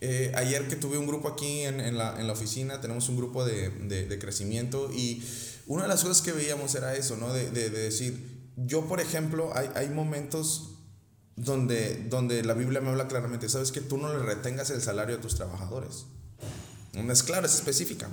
Eh, 0.03 0.31
ayer 0.35 0.67
que 0.67 0.75
tuve 0.75 0.97
un 0.97 1.05
grupo 1.05 1.27
aquí 1.27 1.61
en, 1.61 1.79
en, 1.79 1.97
la, 1.97 2.19
en 2.19 2.25
la, 2.25 2.33
oficina, 2.33 2.81
tenemos 2.81 3.07
un 3.09 3.17
grupo 3.17 3.45
de, 3.45 3.69
de, 3.69 4.17
crecimiento 4.17 4.91
y 4.91 5.23
una 5.67 5.83
de 5.83 5.89
las 5.89 6.01
cosas 6.01 6.23
que 6.23 6.31
veíamos 6.31 6.73
era 6.73 6.95
eso, 6.95 7.17
¿no? 7.17 7.31
De, 7.31 7.51
de 7.51 7.69
decir, 7.69 8.41
yo 8.55 8.87
por 8.87 8.99
ejemplo, 8.99 9.51
hay, 9.55 9.69
hay 9.75 9.89
momentos 9.89 10.71
donde, 11.35 12.05
donde 12.09 12.43
la 12.43 12.53
Biblia 12.53 12.81
me 12.81 12.89
habla 12.89 13.07
claramente, 13.07 13.49
sabes 13.49 13.71
que 13.71 13.81
tú 13.81 13.97
no 13.97 14.11
le 14.11 14.19
retengas 14.19 14.69
el 14.69 14.81
salario 14.81 15.15
a 15.15 15.21
tus 15.21 15.35
trabajadores. 15.35 16.05
Es 16.93 17.23
claro, 17.23 17.45
es 17.45 17.55
específica, 17.55 18.09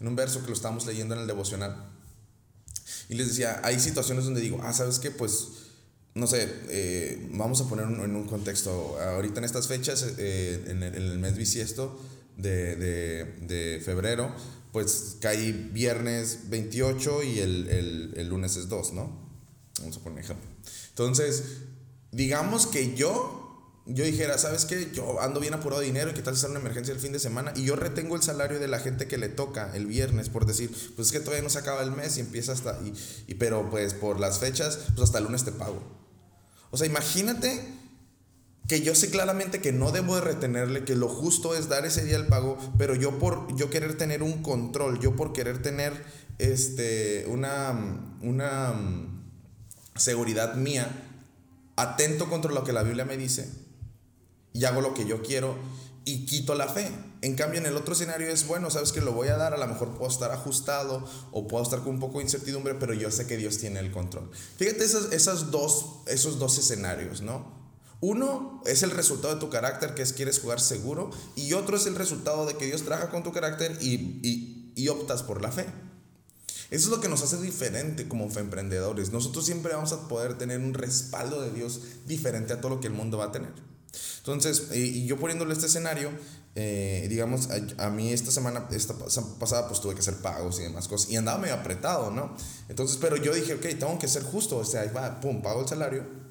en 0.00 0.06
un 0.06 0.16
verso 0.16 0.42
que 0.42 0.48
lo 0.48 0.52
estamos 0.52 0.84
leyendo 0.86 1.14
en 1.14 1.22
el 1.22 1.26
devocional. 1.26 1.90
Y 3.08 3.14
les 3.14 3.28
decía, 3.28 3.60
hay 3.64 3.80
situaciones 3.80 4.24
donde 4.24 4.40
digo, 4.40 4.60
ah, 4.62 4.72
sabes 4.72 4.98
qué, 4.98 5.10
pues 5.10 5.48
no 6.16 6.26
sé, 6.26 6.48
eh, 6.70 7.28
vamos 7.32 7.60
a 7.60 7.68
poner 7.68 7.84
en 7.84 8.16
un 8.16 8.26
contexto, 8.26 8.98
ahorita 8.98 9.38
en 9.38 9.44
estas 9.44 9.68
fechas, 9.68 10.04
eh, 10.16 10.64
en, 10.66 10.82
el, 10.82 11.18
mes 11.18 11.36
bisiesto 11.36 12.00
de, 12.38 12.74
de, 12.76 13.24
de, 13.42 13.80
febrero, 13.84 14.34
pues 14.72 15.18
cae 15.20 15.52
viernes 15.52 16.48
28 16.48 17.22
y 17.22 17.38
el, 17.40 17.68
el, 17.68 18.14
el, 18.16 18.28
lunes 18.28 18.56
es 18.56 18.68
2, 18.70 18.94
¿no? 18.94 19.28
Vamos 19.80 19.98
a 19.98 20.00
poner 20.00 20.24
ejemplo. 20.24 20.48
Entonces, 20.88 21.42
digamos 22.16 22.66
que 22.66 22.94
yo, 22.94 23.60
yo 23.84 24.02
dijera, 24.04 24.38
¿sabes 24.38 24.64
qué? 24.64 24.90
Yo 24.94 25.20
ando 25.20 25.38
bien 25.38 25.52
apurado 25.52 25.82
de 25.82 25.86
dinero 25.86 26.10
y 26.10 26.14
que 26.14 26.22
tal 26.22 26.34
sea 26.34 26.48
una 26.48 26.58
emergencia 26.60 26.94
el 26.94 26.98
fin 26.98 27.12
de 27.12 27.18
semana 27.18 27.52
y 27.54 27.64
yo 27.64 27.76
retengo 27.76 28.16
el 28.16 28.22
salario 28.22 28.58
de 28.58 28.68
la 28.68 28.80
gente 28.80 29.06
que 29.06 29.18
le 29.18 29.28
toca 29.28 29.76
el 29.76 29.84
viernes 29.84 30.30
por 30.30 30.46
decir, 30.46 30.70
pues 30.96 31.08
es 31.08 31.12
que 31.12 31.20
todavía 31.20 31.42
no 31.42 31.50
se 31.50 31.58
acaba 31.58 31.82
el 31.82 31.92
mes 31.92 32.16
y 32.16 32.20
empieza 32.20 32.52
hasta, 32.52 32.80
y, 33.26 33.34
pero 33.34 33.68
pues 33.68 33.92
por 33.92 34.18
las 34.18 34.38
fechas, 34.38 34.78
pues 34.94 35.00
hasta 35.02 35.18
el 35.18 35.24
lunes 35.24 35.44
te 35.44 35.52
pago. 35.52 35.82
O 36.70 36.78
sea, 36.78 36.86
imagínate 36.86 37.62
que 38.66 38.80
yo 38.80 38.94
sé 38.94 39.10
claramente 39.10 39.60
que 39.60 39.72
no 39.72 39.92
debo 39.92 40.14
de 40.16 40.22
retenerle, 40.22 40.84
que 40.84 40.96
lo 40.96 41.10
justo 41.10 41.54
es 41.54 41.68
dar 41.68 41.84
ese 41.84 42.02
día 42.02 42.16
el 42.16 42.26
pago, 42.26 42.56
pero 42.78 42.94
yo 42.94 43.18
por 43.18 43.54
yo 43.56 43.68
querer 43.68 43.98
tener 43.98 44.22
un 44.22 44.42
control, 44.42 45.00
yo 45.00 45.14
por 45.16 45.34
querer 45.34 45.60
tener 45.60 45.92
este 46.38 47.26
una 47.28 48.16
una 48.22 48.74
seguridad 49.94 50.54
mía, 50.54 51.05
atento 51.76 52.28
contra 52.28 52.52
lo 52.52 52.64
que 52.64 52.72
la 52.72 52.82
Biblia 52.82 53.04
me 53.04 53.16
dice 53.16 53.50
y 54.52 54.64
hago 54.64 54.80
lo 54.80 54.94
que 54.94 55.06
yo 55.06 55.22
quiero 55.22 55.56
y 56.06 56.24
quito 56.24 56.54
la 56.54 56.68
fe. 56.68 56.88
En 57.20 57.34
cambio, 57.34 57.60
en 57.60 57.66
el 57.66 57.76
otro 57.76 57.92
escenario 57.92 58.28
es, 58.28 58.46
bueno, 58.46 58.70
sabes 58.70 58.92
que 58.92 59.00
lo 59.00 59.12
voy 59.12 59.28
a 59.28 59.36
dar, 59.36 59.52
a 59.52 59.58
lo 59.58 59.66
mejor 59.66 59.96
puedo 59.98 60.10
estar 60.10 60.30
ajustado 60.30 61.04
o 61.32 61.48
puedo 61.48 61.62
estar 61.62 61.80
con 61.80 61.94
un 61.94 62.00
poco 62.00 62.18
de 62.18 62.24
incertidumbre, 62.24 62.74
pero 62.74 62.94
yo 62.94 63.10
sé 63.10 63.26
que 63.26 63.36
Dios 63.36 63.58
tiene 63.58 63.80
el 63.80 63.90
control. 63.90 64.30
Fíjate 64.56 64.84
esas, 64.84 65.12
esas 65.12 65.50
dos, 65.50 65.96
esos 66.06 66.38
dos 66.38 66.58
escenarios, 66.58 67.22
¿no? 67.22 67.56
Uno 68.00 68.62
es 68.66 68.82
el 68.82 68.92
resultado 68.92 69.34
de 69.34 69.40
tu 69.40 69.50
carácter, 69.50 69.94
que 69.94 70.02
es 70.02 70.12
quieres 70.12 70.38
jugar 70.38 70.60
seguro, 70.60 71.10
y 71.34 71.54
otro 71.54 71.76
es 71.76 71.86
el 71.86 71.96
resultado 71.96 72.46
de 72.46 72.54
que 72.54 72.66
Dios 72.66 72.82
trabaja 72.82 73.10
con 73.10 73.22
tu 73.22 73.32
carácter 73.32 73.76
y, 73.80 74.20
y, 74.22 74.72
y 74.76 74.88
optas 74.88 75.22
por 75.22 75.42
la 75.42 75.50
fe. 75.50 75.66
Eso 76.70 76.84
es 76.84 76.90
lo 76.90 77.00
que 77.00 77.08
nos 77.08 77.22
hace 77.22 77.40
diferente 77.40 78.08
como 78.08 78.28
emprendedores. 78.36 79.12
Nosotros 79.12 79.46
siempre 79.46 79.74
vamos 79.74 79.92
a 79.92 80.08
poder 80.08 80.36
tener 80.36 80.60
un 80.60 80.74
respaldo 80.74 81.40
de 81.40 81.52
Dios 81.52 81.80
diferente 82.06 82.52
a 82.52 82.60
todo 82.60 82.76
lo 82.76 82.80
que 82.80 82.88
el 82.88 82.92
mundo 82.92 83.18
va 83.18 83.26
a 83.26 83.32
tener. 83.32 83.52
Entonces, 84.18 84.68
y 84.72 85.06
yo 85.06 85.16
poniéndole 85.18 85.52
este 85.52 85.66
escenario, 85.66 86.10
eh, 86.54 87.06
digamos, 87.08 87.48
a, 87.78 87.90
mí 87.90 88.12
esta 88.12 88.30
semana, 88.30 88.66
esta 88.72 88.94
pasada, 89.38 89.68
pues 89.68 89.80
tuve 89.80 89.94
que 89.94 90.00
hacer 90.00 90.16
pagos 90.16 90.58
y 90.58 90.62
demás 90.62 90.88
cosas, 90.88 91.10
y 91.10 91.16
andaba 91.16 91.38
medio 91.38 91.54
apretado, 91.54 92.10
¿no? 92.10 92.34
Entonces, 92.68 92.98
pero 93.00 93.16
yo 93.16 93.34
dije, 93.34 93.54
ok, 93.54 93.78
tengo 93.78 93.98
que 93.98 94.08
ser 94.08 94.22
justo, 94.24 94.56
o 94.56 94.64
sea, 94.64 94.80
ahí 94.80 94.90
va, 94.94 95.20
pum, 95.20 95.42
pago 95.42 95.60
el 95.60 95.68
salario. 95.68 96.25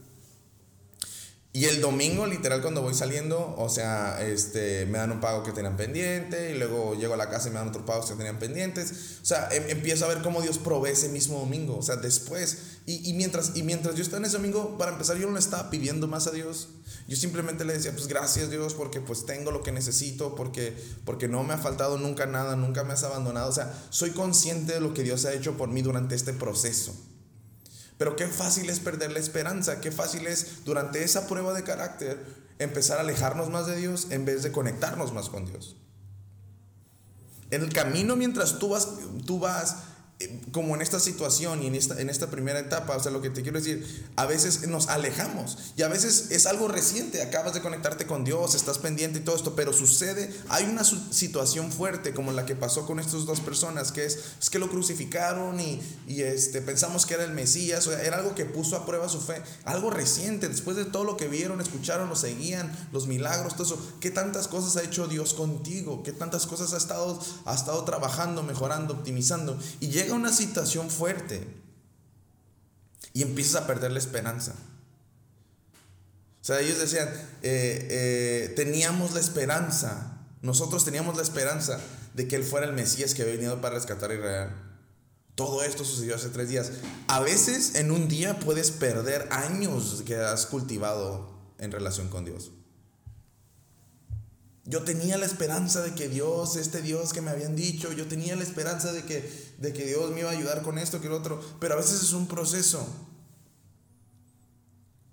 Y 1.55 1.67
el 1.67 1.79
domingo, 1.79 2.27
literal, 2.27 2.61
cuando 2.61 2.81
voy 2.81 2.93
saliendo, 2.93 3.55
o 3.57 3.69
sea, 3.69 4.21
este, 4.21 4.85
me 4.87 4.97
dan 4.97 5.13
un 5.13 5.21
pago 5.21 5.41
que 5.41 5.53
tenían 5.53 5.77
pendiente, 5.77 6.51
y 6.51 6.57
luego 6.57 6.95
llego 6.95 7.13
a 7.13 7.17
la 7.17 7.29
casa 7.29 7.47
y 7.47 7.51
me 7.51 7.59
dan 7.59 7.69
otros 7.69 7.85
pagos 7.85 8.07
que 8.07 8.15
tenían 8.15 8.39
pendientes. 8.39 8.91
O 9.21 9.25
sea, 9.25 9.47
em, 9.53 9.63
empiezo 9.69 10.03
a 10.03 10.09
ver 10.09 10.21
cómo 10.21 10.41
Dios 10.41 10.57
provee 10.57 10.91
ese 10.91 11.07
mismo 11.07 11.39
domingo. 11.39 11.77
O 11.77 11.81
sea, 11.81 11.95
después 11.95 12.57
y, 12.85 13.13
mientras, 13.13 13.55
y 13.55 13.63
mientras 13.63 13.95
yo 13.95 14.01
estaba 14.01 14.17
en 14.17 14.25
ese 14.25 14.35
domingo, 14.35 14.77
para 14.77 14.91
empezar, 14.91 15.15
yo 15.15 15.31
no 15.31 15.39
estaba 15.39 15.69
pidiendo 15.69 16.07
más 16.07 16.27
a 16.27 16.31
Dios. 16.31 16.67
Yo 17.07 17.15
simplemente 17.15 17.63
le 17.63 17.71
decía, 17.71 17.93
pues 17.93 18.07
gracias 18.07 18.49
Dios, 18.49 18.73
porque 18.73 18.99
pues 18.99 19.25
tengo 19.25 19.51
lo 19.51 19.63
que 19.63 19.71
necesito, 19.71 20.35
porque, 20.35 20.75
porque 21.05 21.29
no 21.29 21.41
me 21.45 21.53
ha 21.53 21.57
faltado 21.57 21.97
nunca 21.97 22.25
nada, 22.25 22.57
nunca 22.57 22.83
me 22.83 22.91
has 22.91 23.03
abandonado. 23.03 23.49
O 23.49 23.53
sea, 23.53 23.73
soy 23.91 24.09
consciente 24.09 24.73
de 24.73 24.81
lo 24.81 24.93
que 24.93 25.03
Dios 25.03 25.23
ha 25.23 25.33
hecho 25.33 25.55
por 25.55 25.69
mí 25.69 25.81
durante 25.81 26.15
este 26.15 26.33
proceso. 26.33 26.93
Pero 27.97 28.15
qué 28.15 28.27
fácil 28.27 28.69
es 28.69 28.79
perder 28.79 29.11
la 29.11 29.19
esperanza, 29.19 29.79
qué 29.81 29.91
fácil 29.91 30.27
es 30.27 30.65
durante 30.65 31.03
esa 31.03 31.27
prueba 31.27 31.53
de 31.53 31.63
carácter 31.63 32.25
empezar 32.59 32.97
a 32.97 33.01
alejarnos 33.01 33.49
más 33.49 33.67
de 33.67 33.77
Dios 33.77 34.07
en 34.11 34.25
vez 34.25 34.43
de 34.43 34.51
conectarnos 34.51 35.13
más 35.13 35.29
con 35.29 35.45
Dios. 35.45 35.77
En 37.51 37.61
el 37.61 37.71
camino 37.71 38.15
mientras 38.15 38.59
tú 38.59 38.69
vas, 38.69 38.89
tú 39.25 39.39
vas 39.39 39.77
como 40.51 40.75
en 40.75 40.81
esta 40.81 41.01
situación 41.01 41.61
y 41.61 41.67
en 41.67 41.75
esta, 41.75 41.99
en 41.99 42.09
esta 42.09 42.31
primera 42.31 42.57
etapa, 42.59 42.95
o 42.95 43.03
sea, 43.03 43.11
lo 43.11 43.21
que 43.21 43.29
te 43.29 43.41
quiero 43.41 43.59
decir, 43.59 44.05
a 44.15 44.25
veces 44.25 44.65
nos 44.67 44.87
alejamos 44.87 45.57
y 45.75 45.81
a 45.81 45.89
veces 45.89 46.31
es 46.31 46.45
algo 46.45 46.69
reciente, 46.69 47.21
acabas 47.21 47.53
de 47.53 47.59
conectarte 47.59 48.05
con 48.05 48.23
Dios, 48.23 48.55
estás 48.55 48.77
pendiente 48.77 49.19
y 49.19 49.23
todo 49.23 49.35
esto, 49.35 49.55
pero 49.55 49.73
sucede, 49.73 50.33
hay 50.47 50.65
una 50.65 50.85
situación 50.85 51.69
fuerte 51.69 52.13
como 52.13 52.31
la 52.31 52.45
que 52.45 52.55
pasó 52.55 52.85
con 52.85 53.01
estas 53.01 53.25
dos 53.25 53.41
personas, 53.41 53.91
que 53.91 54.05
es, 54.05 54.19
es 54.39 54.49
que 54.49 54.57
lo 54.57 54.69
crucificaron 54.69 55.59
y, 55.59 55.81
y 56.07 56.21
este, 56.21 56.61
pensamos 56.61 57.05
que 57.05 57.15
era 57.15 57.25
el 57.25 57.33
Mesías, 57.33 57.85
o 57.85 57.91
sea, 57.91 58.01
era 58.01 58.17
algo 58.17 58.35
que 58.35 58.45
puso 58.45 58.77
a 58.77 58.85
prueba 58.85 59.09
su 59.09 59.19
fe, 59.19 59.41
algo 59.65 59.89
reciente, 59.89 60.47
después 60.47 60.77
de 60.77 60.85
todo 60.85 61.03
lo 61.03 61.17
que 61.17 61.27
vieron, 61.27 61.59
escucharon, 61.59 62.07
lo 62.07 62.15
seguían, 62.15 62.71
los 62.93 63.07
milagros, 63.07 63.55
todo 63.55 63.63
eso, 63.63 63.93
¿qué 63.99 64.11
tantas 64.11 64.47
cosas 64.47 64.77
ha 64.77 64.83
hecho 64.83 65.07
Dios 65.07 65.33
contigo? 65.33 66.03
¿Qué 66.03 66.13
tantas 66.13 66.45
cosas 66.47 66.73
ha 66.73 66.77
estado, 66.77 67.19
ha 67.43 67.53
estado 67.53 67.83
trabajando, 67.83 68.43
mejorando, 68.43 68.93
optimizando? 68.93 69.59
Y 69.81 69.89
llega 69.89 70.04
una 70.11 70.31
situación 70.31 70.89
fuerte 70.89 71.47
y 73.13 73.21
empiezas 73.21 73.63
a 73.63 73.67
perder 73.67 73.91
la 73.91 73.99
esperanza. 73.99 74.53
O 76.41 76.45
sea, 76.45 76.59
ellos 76.59 76.79
decían, 76.79 77.07
eh, 77.41 77.87
eh, 77.89 78.53
teníamos 78.55 79.13
la 79.13 79.19
esperanza, 79.19 80.19
nosotros 80.41 80.85
teníamos 80.85 81.15
la 81.15 81.23
esperanza 81.23 81.79
de 82.13 82.27
que 82.27 82.35
Él 82.35 82.43
fuera 82.43 82.67
el 82.67 82.73
Mesías 82.73 83.13
que 83.13 83.23
había 83.23 83.35
venido 83.35 83.61
para 83.61 83.75
rescatar 83.75 84.11
a 84.11 84.15
Israel. 84.15 84.49
Todo 85.35 85.63
esto 85.63 85.83
sucedió 85.83 86.15
hace 86.15 86.29
tres 86.29 86.49
días. 86.49 86.71
A 87.07 87.19
veces 87.19 87.75
en 87.75 87.91
un 87.91 88.07
día 88.07 88.39
puedes 88.39 88.71
perder 88.71 89.27
años 89.31 90.03
que 90.05 90.15
has 90.15 90.45
cultivado 90.45 91.35
en 91.57 91.71
relación 91.71 92.09
con 92.09 92.25
Dios. 92.25 92.51
Yo 94.65 94.83
tenía 94.83 95.17
la 95.17 95.27
esperanza 95.27 95.83
de 95.83 95.93
que 95.93 96.09
Dios, 96.09 96.55
este 96.55 96.81
Dios 96.81 97.13
que 97.13 97.21
me 97.21 97.29
habían 97.29 97.55
dicho, 97.55 97.93
yo 97.93 98.07
tenía 98.07 98.35
la 98.35 98.41
esperanza 98.41 98.91
de 98.91 99.03
que, 99.03 99.53
de 99.59 99.73
que 99.73 99.85
Dios 99.85 100.09
me 100.11 100.21
iba 100.21 100.29
a 100.29 100.33
ayudar 100.33 100.63
con 100.63 100.79
esto, 100.79 101.01
que 101.01 101.07
lo 101.07 101.17
otro, 101.17 101.39
pero 101.59 101.75
a 101.75 101.77
veces 101.77 102.01
es 102.01 102.13
un 102.13 102.27
proceso. 102.27 102.87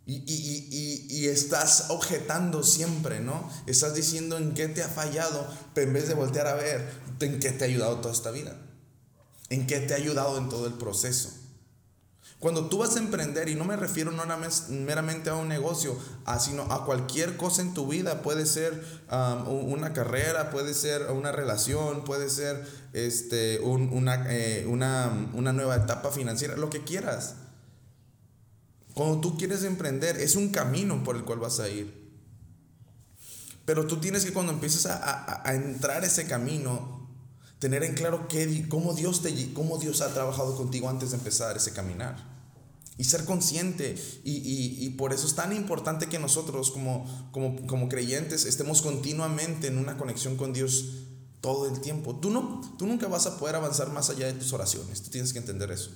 Y, 0.07 0.17
y, 0.27 1.27
estás 1.27 1.87
objetando 1.91 2.65
siempre, 2.65 3.21
¿no? 3.21 3.49
Estás 3.67 3.95
diciendo 3.95 4.37
en 4.37 4.53
qué 4.53 4.67
te 4.69 4.83
ha 4.83 4.89
fallado, 4.89 5.47
pero 5.75 5.87
en 5.87 5.95
vez 5.95 6.09
de 6.09 6.15
voltear 6.15 6.49
a 6.49 6.55
ver 6.55 6.91
en 7.21 7.39
qué 7.39 7.53
te 7.53 7.65
ha 7.65 7.69
ayudado 7.69 8.01
toda 8.01 8.13
esta 8.13 8.33
vida, 8.33 8.59
en 9.49 9.67
qué 9.69 9.79
te 9.79 9.95
ha 9.95 9.99
ayudado 9.99 10.39
en 10.39 10.49
todo 10.49 10.67
el 10.67 10.75
proceso. 10.75 11.31
Cuando 12.43 12.67
tú 12.67 12.79
vas 12.79 12.97
a 12.97 12.99
emprender, 12.99 13.49
y 13.49 13.55
no 13.55 13.65
me 13.65 13.77
refiero 13.77 14.11
no 14.11 14.25
meramente 14.69 15.31
a 15.31 15.37
un 15.37 15.47
negocio, 15.47 15.97
sino 16.41 16.63
a 16.73 16.85
cualquier 16.85 17.37
cosa 17.37 17.63
en 17.63 17.73
tu 17.73 17.87
vida, 17.87 18.21
puede 18.23 18.47
ser 18.47 18.83
una 19.47 19.93
carrera, 19.93 20.51
puede 20.51 20.75
ser 20.75 21.13
una 21.13 21.31
relación, 21.31 22.03
puede 22.03 22.29
ser 22.29 22.67
este, 22.95 23.61
eh, 23.63 24.67
una, 24.67 25.29
una 25.35 25.53
nueva 25.53 25.77
etapa 25.77 26.11
financiera, 26.11 26.57
lo 26.57 26.69
que 26.69 26.83
quieras. 26.83 27.37
Cuando 28.93 29.21
tú 29.21 29.39
quieres 29.39 29.63
emprender, 29.63 30.17
es 30.17 30.35
un 30.35 30.49
camino 30.49 31.05
por 31.05 31.15
el 31.15 31.23
cual 31.23 31.39
vas 31.39 31.61
a 31.61 31.69
ir. 31.69 32.11
Pero 33.65 33.87
tú 33.87 34.01
tienes 34.01 34.25
que 34.25 34.33
cuando 34.33 34.51
empieces 34.51 34.87
a, 34.87 35.49
a, 35.49 35.55
entrar 35.55 36.05
ese 36.05 36.27
camino, 36.27 37.09
tener 37.61 37.85
en 37.85 37.95
claro 37.95 38.27
qué, 38.27 38.67
cómo, 38.69 38.95
Dios 38.95 39.23
te, 39.23 39.53
cómo 39.53 39.79
Dios 39.79 40.01
ha 40.01 40.13
trabajado 40.13 40.57
contigo 40.57 40.89
antes 40.89 41.13
de 41.13 41.19
empezar 41.19 41.57
ese 41.57 41.73
caminar 41.73 42.32
y 42.97 43.05
ser 43.05 43.25
consciente. 43.25 43.97
Y, 44.25 44.89
por 44.91 45.13
eso 45.13 45.27
es 45.27 45.35
tan 45.35 45.53
importante 45.55 46.09
que 46.09 46.19
nosotros 46.19 46.71
como, 46.71 47.07
como, 47.33 47.89
creyentes 47.89 48.45
estemos 48.45 48.83
continuamente 48.83 49.69
en 49.69 49.79
una 49.79 49.97
conexión 49.97 50.37
con 50.37 50.53
Dios 50.53 50.85
todo 51.41 51.67
el 51.67 51.81
tiempo. 51.81 52.17
Tú, 52.17 52.31
no, 52.31 52.61
tú 52.79 52.87
nunca 52.87 53.09
vas 53.09 53.27
a 53.27 53.39
poder 53.39 53.57
avanzar 53.57 53.91
más 53.91 54.11
allá 54.11 54.27
de 54.27 54.35
tus 54.35 54.53
oraciones, 54.53 55.03
tú 55.03 55.11
tienes 55.11 55.33
que 55.33 55.39
entender 55.39 55.71
eso. 55.71 55.91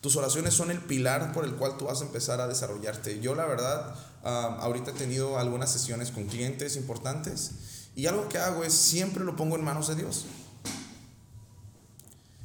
Tus 0.00 0.16
oraciones 0.16 0.52
son 0.54 0.72
el 0.72 0.80
pilar 0.80 1.32
por 1.32 1.44
el 1.44 1.54
cual 1.54 1.76
tú 1.76 1.84
vas 1.84 2.00
a 2.00 2.04
empezar 2.04 2.40
a 2.40 2.48
desarrollarte. 2.48 3.20
Yo 3.20 3.36
la 3.36 3.46
verdad, 3.46 3.94
ah, 4.24 4.58
ahorita 4.60 4.90
he 4.90 4.94
tenido 4.94 5.38
algunas 5.38 5.70
sesiones 5.70 6.10
con 6.10 6.26
clientes 6.26 6.76
importantes 6.76 7.52
y 7.94 8.06
algo 8.06 8.28
que 8.28 8.38
hago 8.38 8.64
es 8.64 8.72
siempre 8.72 9.22
lo 9.22 9.36
pongo 9.36 9.56
en 9.56 9.64
manos 9.64 9.88
de 9.88 9.94
Dios. 9.94 10.26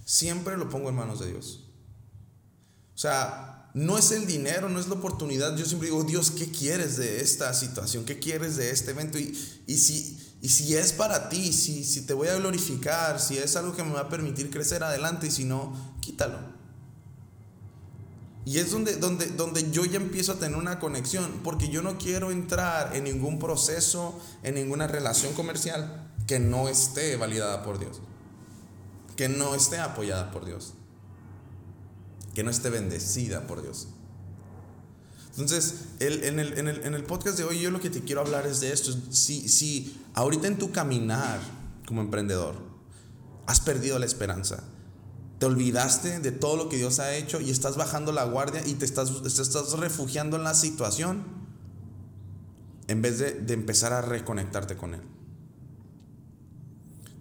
Siempre 0.05 0.55
lo 0.55 0.69
pongo 0.69 0.89
en 0.89 0.95
manos 0.95 1.19
de 1.19 1.31
Dios. 1.31 1.63
O 2.93 2.97
sea, 2.97 3.66
no 3.77 3.95
es 3.95 4.11
el 4.11 4.25
dinero, 4.25 4.69
no 4.69 4.79
es 4.79 4.87
la 4.87 4.95
oportunidad. 4.95 5.55
Yo 5.55 5.63
siempre 5.63 5.89
digo, 5.89 6.03
Dios, 6.03 6.31
¿qué 6.31 6.49
quieres 6.49 6.97
de 6.97 7.21
esta 7.21 7.53
situación? 7.53 8.05
¿Qué 8.05 8.17
quieres 8.17 8.55
de 8.57 8.71
este 8.71 8.89
evento? 8.89 9.19
Y, 9.19 9.37
y, 9.67 9.77
si, 9.77 10.17
y 10.41 10.49
si 10.49 10.75
es 10.75 10.93
para 10.93 11.29
ti, 11.29 11.53
si, 11.53 11.83
si 11.83 12.01
te 12.01 12.15
voy 12.15 12.27
a 12.29 12.35
glorificar, 12.37 13.19
si 13.19 13.37
es 13.37 13.55
algo 13.55 13.75
que 13.75 13.83
me 13.83 13.93
va 13.93 14.01
a 14.01 14.09
permitir 14.09 14.49
crecer 14.49 14.83
adelante 14.83 15.27
y 15.27 15.31
si 15.31 15.45
no, 15.45 15.75
quítalo. 15.99 16.39
Y 18.45 18.57
es 18.57 18.71
donde, 18.71 18.95
donde, 18.95 19.27
donde 19.27 19.69
yo 19.69 19.85
ya 19.85 19.97
empiezo 19.97 20.31
a 20.31 20.39
tener 20.39 20.57
una 20.57 20.79
conexión, 20.79 21.41
porque 21.43 21.69
yo 21.69 21.83
no 21.83 21.99
quiero 21.99 22.31
entrar 22.31 22.95
en 22.95 23.03
ningún 23.03 23.37
proceso, 23.37 24.19
en 24.41 24.55
ninguna 24.55 24.87
relación 24.87 25.33
comercial 25.33 26.11
que 26.25 26.39
no 26.39 26.67
esté 26.67 27.15
validada 27.15 27.61
por 27.61 27.77
Dios, 27.77 28.01
que 29.15 29.29
no 29.29 29.53
esté 29.53 29.77
apoyada 29.77 30.31
por 30.31 30.45
Dios 30.45 30.73
que 32.37 32.43
no 32.43 32.51
esté 32.51 32.69
bendecida 32.69 33.47
por 33.47 33.63
Dios. 33.63 33.87
Entonces, 35.31 35.85
en, 35.99 36.37
el, 36.37 37.03
podcast 37.03 37.35
de 37.35 37.43
hoy 37.43 37.59
yo 37.59 37.71
lo 37.71 37.81
que 37.81 37.89
te 37.89 38.01
quiero 38.01 38.21
hablar 38.21 38.45
es 38.45 38.59
de 38.59 38.71
esto. 38.71 38.95
Si, 39.09 39.49
si 39.49 39.99
ahorita 40.13 40.45
en 40.45 40.59
tu 40.59 40.71
caminar 40.71 41.39
como 41.87 42.01
emprendedor 42.01 42.53
has 43.47 43.59
perdido 43.59 43.97
la 43.97 44.05
esperanza, 44.05 44.63
te 45.39 45.47
olvidaste 45.47 46.19
de 46.19 46.31
todo 46.31 46.57
lo 46.57 46.69
que 46.69 46.77
Dios 46.77 46.99
ha 46.99 47.15
hecho 47.15 47.41
y 47.41 47.49
estás 47.49 47.75
bajando 47.75 48.11
la 48.11 48.25
guardia 48.25 48.61
y 48.67 48.75
te 48.75 48.85
estás, 48.85 49.09
refugiando 49.79 50.37
en 50.37 50.43
la 50.43 50.53
situación 50.53 51.23
en 52.87 53.01
vez 53.01 53.17
de 53.17 53.51
empezar 53.51 53.93
a 53.93 54.03
reconectarte 54.03 54.77
con 54.77 54.93
Él. 54.93 55.01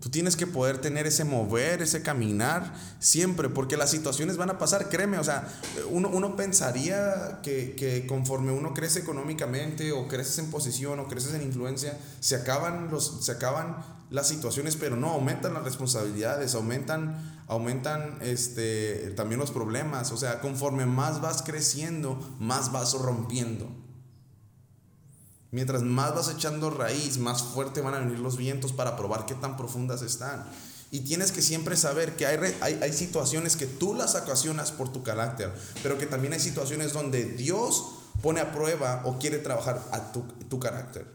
Tú 0.06 0.12
tienes 0.12 0.36
que 0.36 0.46
poder 0.46 0.78
tener 0.78 1.08
ese 1.08 1.24
mover, 1.24 1.82
ese 1.82 2.00
caminar 2.00 2.72
siempre, 3.00 3.48
porque 3.48 3.76
las 3.76 3.90
situaciones 3.90 4.36
van 4.36 4.50
a 4.50 4.56
pasar, 4.56 4.88
créeme, 4.88 5.18
o 5.18 5.24
sea, 5.24 5.48
uno, 5.90 6.08
uno 6.08 6.36
pensaría 6.36 7.40
que, 7.42 7.74
que, 7.74 8.06
conforme 8.06 8.52
uno 8.52 8.72
crece 8.72 9.00
económicamente 9.00 9.90
o 9.90 10.06
creces 10.06 10.38
en 10.38 10.52
posición 10.52 11.00
o 11.00 11.08
creces 11.08 11.34
en 11.34 11.42
influencia, 11.42 11.98
se 12.20 12.36
acaban, 12.36 12.88
los, 12.92 13.24
se 13.24 13.32
acaban 13.32 13.78
las 14.08 14.28
situaciones, 14.28 14.76
pero 14.76 14.94
no, 14.94 15.08
aumentan 15.08 15.54
las 15.54 15.64
responsabilidades, 15.64 16.54
aumentan, 16.54 17.42
aumentan 17.48 18.18
este, 18.20 19.12
también 19.16 19.40
los 19.40 19.50
problemas, 19.50 20.12
o 20.12 20.16
sea, 20.16 20.40
conforme 20.40 20.86
más 20.86 21.20
vas 21.20 21.42
creciendo, 21.42 22.36
más 22.38 22.70
vas 22.70 22.92
rompiendo. 22.92 23.85
Mientras 25.50 25.82
más 25.82 26.14
vas 26.14 26.28
echando 26.28 26.70
raíz, 26.70 27.18
más 27.18 27.42
fuerte 27.42 27.80
van 27.80 27.94
a 27.94 28.00
venir 28.00 28.18
los 28.18 28.36
vientos 28.36 28.72
para 28.72 28.96
probar 28.96 29.26
qué 29.26 29.34
tan 29.34 29.56
profundas 29.56 30.02
están. 30.02 30.44
Y 30.90 31.00
tienes 31.00 31.32
que 31.32 31.42
siempre 31.42 31.76
saber 31.76 32.16
que 32.16 32.26
hay, 32.26 32.54
hay, 32.60 32.92
situaciones 32.92 33.56
que 33.56 33.66
tú 33.66 33.94
las 33.94 34.14
ocasionas 34.14 34.70
por 34.70 34.92
tu 34.92 35.02
carácter, 35.02 35.52
pero 35.82 35.98
que 35.98 36.06
también 36.06 36.32
hay 36.32 36.40
situaciones 36.40 36.92
donde 36.92 37.24
Dios 37.24 37.84
pone 38.22 38.40
a 38.40 38.52
prueba 38.52 39.02
o 39.04 39.18
quiere 39.18 39.38
trabajar 39.38 39.82
a 39.92 40.12
tu, 40.12 40.22
tu 40.48 40.60
carácter. 40.60 41.06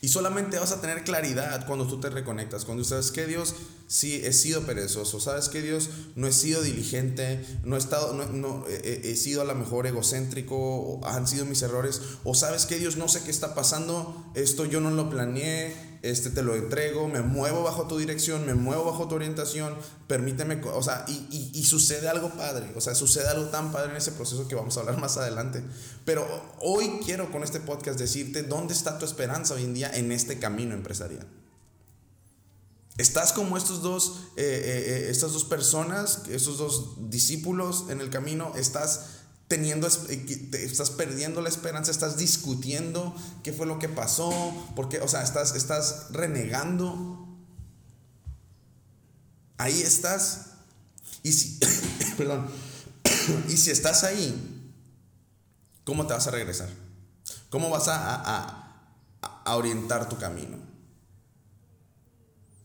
Y 0.00 0.08
solamente 0.08 0.58
vas 0.58 0.72
a 0.72 0.80
tener 0.80 1.04
claridad 1.04 1.66
cuando 1.66 1.86
tú 1.86 2.00
te 2.00 2.10
reconectas, 2.10 2.64
cuando 2.64 2.84
sabes 2.84 3.10
que 3.10 3.26
Dios 3.26 3.54
sí 3.86 4.22
he 4.24 4.32
sido 4.32 4.62
perezoso, 4.62 5.20
sabes 5.20 5.48
que 5.48 5.62
Dios 5.62 5.90
no 6.16 6.26
he 6.26 6.32
sido 6.32 6.62
diligente, 6.62 7.44
no 7.64 7.76
he, 7.76 7.78
estado, 7.78 8.14
no, 8.14 8.64
he, 8.68 9.14
sido 9.16 9.42
a 9.42 9.44
lo 9.44 9.54
mejor 9.54 9.86
egocéntrico, 9.86 11.00
han 11.04 11.28
sido 11.28 11.44
mis 11.44 11.62
errores, 11.62 12.00
o 12.24 12.34
sabes 12.34 12.66
que 12.66 12.78
Dios 12.78 12.96
no 12.96 13.08
sé 13.08 13.22
qué 13.22 13.30
está 13.30 13.54
pasando, 13.54 14.32
esto 14.34 14.64
yo 14.64 14.80
no 14.80 14.90
lo 14.90 15.10
planeé, 15.10 15.91
este 16.02 16.30
te 16.30 16.42
lo 16.42 16.56
entrego, 16.56 17.06
me 17.08 17.22
muevo 17.22 17.62
bajo 17.62 17.86
tu 17.86 17.96
dirección, 17.96 18.44
me 18.44 18.54
muevo 18.54 18.84
bajo 18.84 19.06
tu 19.06 19.14
orientación, 19.14 19.76
permíteme, 20.08 20.60
o 20.64 20.82
sea, 20.82 21.04
y, 21.08 21.50
y, 21.54 21.64
sucede 21.64 22.08
algo 22.08 22.30
padre, 22.30 22.72
o 22.76 22.80
sea, 22.80 22.94
sucede 22.96 23.28
algo 23.28 23.46
tan 23.50 23.70
padre 23.70 23.92
en 23.92 23.96
ese 23.96 24.12
proceso 24.12 24.48
que 24.48 24.56
vamos 24.56 24.76
a 24.76 24.80
hablar 24.80 24.98
más 25.00 25.16
adelante. 25.16 25.62
Pero 26.04 26.26
hoy 26.60 27.00
quiero 27.04 27.30
con 27.30 27.44
este 27.44 27.60
podcast 27.60 27.98
decirte 27.98 28.42
dónde 28.42 28.74
está 28.74 28.98
tu 28.98 29.04
esperanza 29.04 29.54
hoy 29.54 29.64
en 29.64 29.74
día 29.74 29.90
en 29.94 30.10
este 30.10 30.38
camino 30.38 30.74
empresarial. 30.74 31.26
Estás 32.98 33.32
como 33.32 33.56
estos 33.56 33.80
dos, 33.80 34.20
eh, 34.36 34.42
eh, 34.42 35.06
eh, 35.06 35.10
estas 35.10 35.32
dos 35.32 35.44
personas, 35.44 36.22
estos 36.28 36.58
dos 36.58 37.10
discípulos 37.10 37.86
en 37.88 38.00
el 38.00 38.10
camino, 38.10 38.52
estás 38.54 39.21
teniendo, 39.52 39.86
estás 39.86 40.88
perdiendo 40.88 41.42
la 41.42 41.50
esperanza, 41.50 41.90
estás 41.90 42.16
discutiendo 42.16 43.14
qué 43.42 43.52
fue 43.52 43.66
lo 43.66 43.78
que 43.78 43.86
pasó, 43.86 44.32
porque, 44.74 44.98
o 45.00 45.08
sea, 45.08 45.22
estás, 45.22 45.54
estás 45.54 46.06
renegando. 46.08 47.28
Ahí 49.58 49.82
estás. 49.82 50.52
Y 51.22 51.32
si, 51.34 51.60
perdón, 52.16 52.48
y 53.50 53.58
si 53.58 53.70
estás 53.70 54.04
ahí, 54.04 54.72
¿cómo 55.84 56.06
te 56.06 56.14
vas 56.14 56.26
a 56.26 56.30
regresar? 56.30 56.70
¿Cómo 57.50 57.68
vas 57.68 57.88
a, 57.88 58.72
a 59.20 59.56
orientar 59.56 60.08
tu 60.08 60.16
camino? 60.16 60.56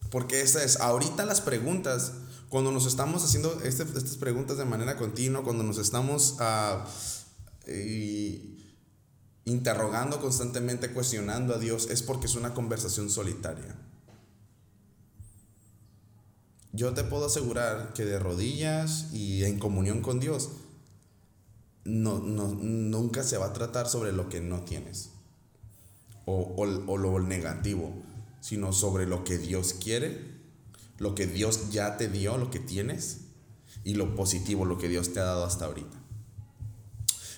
Porque 0.10 0.40
esta 0.40 0.64
es, 0.64 0.80
ahorita 0.80 1.26
las 1.26 1.42
preguntas, 1.42 2.14
cuando 2.50 2.72
nos 2.72 2.86
estamos 2.86 3.24
haciendo 3.24 3.62
este, 3.64 3.84
estas 3.84 4.18
preguntas 4.18 4.58
de 4.58 4.66
manera 4.66 4.98
continua, 4.98 5.44
cuando 5.44 5.64
nos 5.64 5.78
estamos 5.78 6.38
uh, 6.40 7.70
interrogando 9.46 10.22
constantemente, 10.22 10.92
cuestionando 10.92 11.54
a 11.54 11.58
Dios, 11.58 11.90
es 11.90 12.02
porque 12.02 12.28
es 12.28 12.36
una 12.36 12.54
conversación 12.54 13.10
solitaria. 13.10 13.76
Yo 16.72 16.94
te 16.94 17.04
puedo 17.04 17.26
asegurar 17.26 17.94
que 17.94 18.06
de 18.06 18.20
rodillas 18.20 19.12
y 19.14 19.44
en 19.44 19.58
comunión 19.58 20.02
con 20.02 20.20
Dios, 20.20 20.50
no, 21.86 22.20
no, 22.20 22.50
nunca 22.50 23.24
se 23.24 23.38
va 23.38 23.48
a 23.48 23.54
tratar 23.54 23.88
sobre 23.88 24.12
lo 24.12 24.30
que 24.30 24.42
no 24.42 24.62
tienes 24.62 25.12
o, 26.26 26.34
o, 26.34 26.92
o 26.92 26.98
lo 26.98 27.20
negativo 27.20 27.94
sino 28.48 28.72
sobre 28.72 29.06
lo 29.06 29.24
que 29.24 29.38
Dios 29.38 29.74
quiere, 29.74 30.37
lo 30.98 31.16
que 31.16 31.28
Dios 31.28 31.70
ya 31.70 31.98
te 31.98 32.08
dio, 32.08 32.38
lo 32.38 32.50
que 32.52 32.60
tienes, 32.60 33.20
y 33.84 33.94
lo 33.94 34.16
positivo, 34.16 34.66
lo 34.66 34.78
que 34.78 34.90
Dios 34.90 35.14
te 35.14 35.20
ha 35.20 35.26
dado 35.26 35.46
hasta 35.46 35.66
ahorita. 35.66 35.98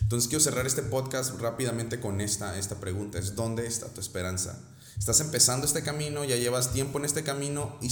Entonces 0.01 0.27
quiero 0.27 0.43
cerrar 0.43 0.65
este 0.65 0.81
podcast 0.81 1.39
rápidamente 1.39 1.99
con 1.99 2.21
esta, 2.21 2.57
esta 2.57 2.79
pregunta, 2.79 3.19
es 3.19 3.35
¿dónde 3.35 3.67
está 3.67 3.93
tu 3.93 4.01
esperanza? 4.01 4.59
Estás 4.97 5.19
empezando 5.19 5.67
este 5.67 5.83
camino, 5.83 6.25
ya 6.25 6.35
llevas 6.35 6.73
tiempo 6.73 6.97
en 6.97 7.05
este 7.05 7.23
camino 7.23 7.77
y, 7.81 7.91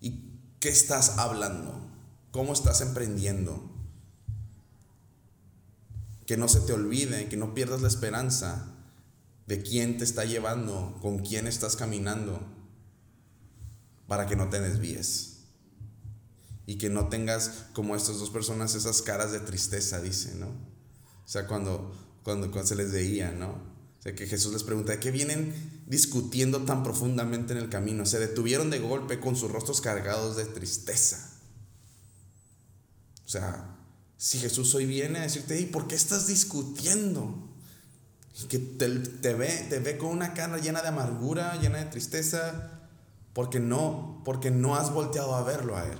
y 0.00 0.38
¿qué 0.60 0.68
estás 0.68 1.18
hablando? 1.18 1.90
¿Cómo 2.30 2.52
estás 2.52 2.80
emprendiendo? 2.80 3.68
Que 6.26 6.36
no 6.36 6.46
se 6.46 6.60
te 6.60 6.72
olvide, 6.72 7.28
que 7.28 7.36
no 7.36 7.52
pierdas 7.52 7.82
la 7.82 7.88
esperanza 7.88 8.76
de 9.48 9.60
quién 9.60 9.98
te 9.98 10.04
está 10.04 10.24
llevando, 10.24 10.96
con 11.02 11.18
quién 11.18 11.48
estás 11.48 11.74
caminando, 11.74 12.40
para 14.10 14.26
que 14.26 14.34
no 14.34 14.48
te 14.48 14.60
desvíes. 14.60 15.36
Y 16.66 16.78
que 16.78 16.90
no 16.90 17.08
tengas 17.08 17.66
como 17.74 17.94
estas 17.94 18.18
dos 18.18 18.30
personas 18.30 18.74
esas 18.74 19.02
caras 19.02 19.30
de 19.30 19.38
tristeza, 19.38 20.00
dice, 20.00 20.34
¿no? 20.34 20.48
O 20.48 21.28
sea, 21.28 21.46
cuando, 21.46 21.94
cuando, 22.24 22.50
cuando 22.50 22.66
se 22.66 22.74
les 22.74 22.90
veía, 22.90 23.30
¿no? 23.30 23.50
O 23.50 24.02
sea, 24.02 24.12
que 24.16 24.26
Jesús 24.26 24.52
les 24.52 24.64
pregunta, 24.64 24.90
¿de 24.90 24.98
qué 24.98 25.12
vienen 25.12 25.54
discutiendo 25.86 26.64
tan 26.64 26.82
profundamente 26.82 27.52
en 27.52 27.60
el 27.60 27.68
camino? 27.68 28.04
Se 28.04 28.18
detuvieron 28.18 28.68
de 28.68 28.80
golpe 28.80 29.20
con 29.20 29.36
sus 29.36 29.48
rostros 29.48 29.80
cargados 29.80 30.36
de 30.36 30.46
tristeza. 30.46 31.30
O 33.24 33.28
sea, 33.28 33.76
si 34.16 34.40
Jesús 34.40 34.74
hoy 34.74 34.86
viene 34.86 35.20
a 35.20 35.22
decirte, 35.22 35.60
¿y 35.60 35.66
por 35.66 35.86
qué 35.86 35.94
estás 35.94 36.26
discutiendo? 36.26 37.46
que 38.48 38.58
te, 38.58 38.88
ve, 39.34 39.66
te 39.68 39.78
ve 39.78 39.98
con 39.98 40.08
una 40.08 40.34
cara 40.34 40.58
llena 40.58 40.82
de 40.82 40.88
amargura, 40.88 41.60
llena 41.60 41.78
de 41.78 41.84
tristeza, 41.84 42.79
porque 43.32 43.60
no, 43.60 44.22
porque 44.24 44.50
no 44.50 44.76
has 44.76 44.92
volteado 44.92 45.34
a 45.34 45.42
verlo 45.42 45.76
a 45.76 45.84
Él. 45.84 45.98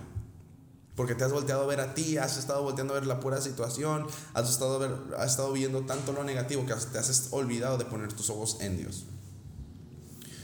Porque 0.97 1.15
te 1.15 1.25
has 1.25 1.33
volteado 1.33 1.63
a 1.63 1.67
ver 1.67 1.81
a 1.81 1.95
ti, 1.95 2.19
has 2.19 2.37
estado 2.37 2.63
volteando 2.63 2.95
a 2.95 2.99
ver 2.99 3.07
la 3.07 3.21
pura 3.21 3.41
situación, 3.41 4.07
has 4.35 4.51
estado, 4.51 4.79
ver, 4.79 4.95
has 5.19 5.31
estado 5.31 5.53
viendo 5.53 5.83
tanto 5.83 6.13
lo 6.13 6.25
negativo 6.25 6.67
que 6.67 6.75
te 6.75 6.99
has 6.99 7.29
olvidado 7.31 7.79
de 7.79 7.85
poner 7.85 8.13
tus 8.13 8.29
ojos 8.29 8.59
en 8.61 8.77
Dios. 8.77 9.07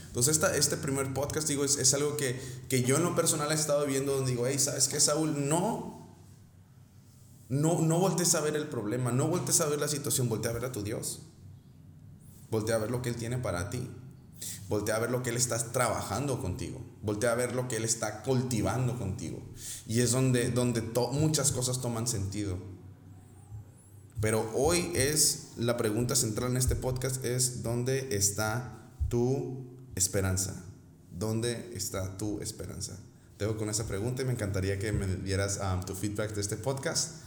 Entonces 0.07 0.35
esta, 0.35 0.55
este 0.55 0.77
primer 0.77 1.13
podcast, 1.13 1.47
digo, 1.47 1.63
es, 1.63 1.77
es 1.77 1.93
algo 1.93 2.17
que, 2.17 2.41
que, 2.69 2.81
yo 2.81 2.95
en 2.95 3.03
lo 3.03 3.13
personal 3.15 3.51
he 3.51 3.53
estado 3.53 3.85
viendo 3.85 4.15
donde 4.15 4.31
digo, 4.31 4.47
hey, 4.47 4.57
¿sabes 4.57 4.87
qué, 4.87 4.99
Saúl? 4.99 5.47
No, 5.47 6.07
no, 7.49 7.81
no 7.81 7.99
voltees 7.99 8.33
a 8.33 8.41
ver 8.41 8.55
el 8.55 8.67
problema, 8.67 9.11
no 9.11 9.27
voltees 9.27 9.61
a 9.61 9.67
ver 9.67 9.79
la 9.79 9.87
situación, 9.87 10.27
voltea 10.27 10.49
a 10.49 10.53
ver 10.55 10.65
a 10.65 10.71
tu 10.71 10.81
Dios. 10.81 11.19
Voltea 12.49 12.77
a 12.77 12.79
ver 12.79 12.89
lo 12.89 13.03
que 13.03 13.09
Él 13.09 13.15
tiene 13.15 13.37
para 13.37 13.69
ti. 13.69 13.87
Voltea 14.69 14.95
a 14.95 14.99
ver 14.99 15.11
lo 15.11 15.23
que 15.23 15.29
Él 15.29 15.37
está 15.37 15.57
trabajando 15.71 16.41
contigo. 16.41 16.81
Voltea 17.01 17.31
a 17.31 17.35
ver 17.35 17.55
lo 17.55 17.67
que 17.67 17.77
Él 17.77 17.85
está 17.85 18.21
cultivando 18.23 18.97
contigo. 18.97 19.41
Y 19.87 20.01
es 20.01 20.11
donde, 20.11 20.51
donde 20.51 20.81
muchas 21.13 21.51
cosas 21.51 21.81
toman 21.81 22.07
sentido. 22.07 22.57
Pero 24.19 24.49
hoy 24.55 24.91
es 24.95 25.49
la 25.57 25.77
pregunta 25.77 26.15
central 26.15 26.51
en 26.51 26.57
este 26.57 26.75
podcast 26.75 27.23
es 27.23 27.61
¿dónde 27.61 28.15
está 28.15 28.89
tu 29.09 29.67
esperanza? 29.95 30.63
¿Dónde 31.11 31.71
está 31.75 32.17
tu 32.17 32.41
esperanza? 32.41 32.97
Te 33.37 33.45
dejo 33.45 33.57
con 33.57 33.69
esa 33.69 33.87
pregunta 33.87 34.23
y 34.23 34.25
me 34.25 34.31
encantaría 34.31 34.79
que 34.79 34.91
me 34.91 35.05
dieras 35.17 35.59
um, 35.61 35.83
tu 35.85 35.93
feedback 35.93 36.33
de 36.33 36.41
este 36.41 36.57
podcast. 36.57 37.26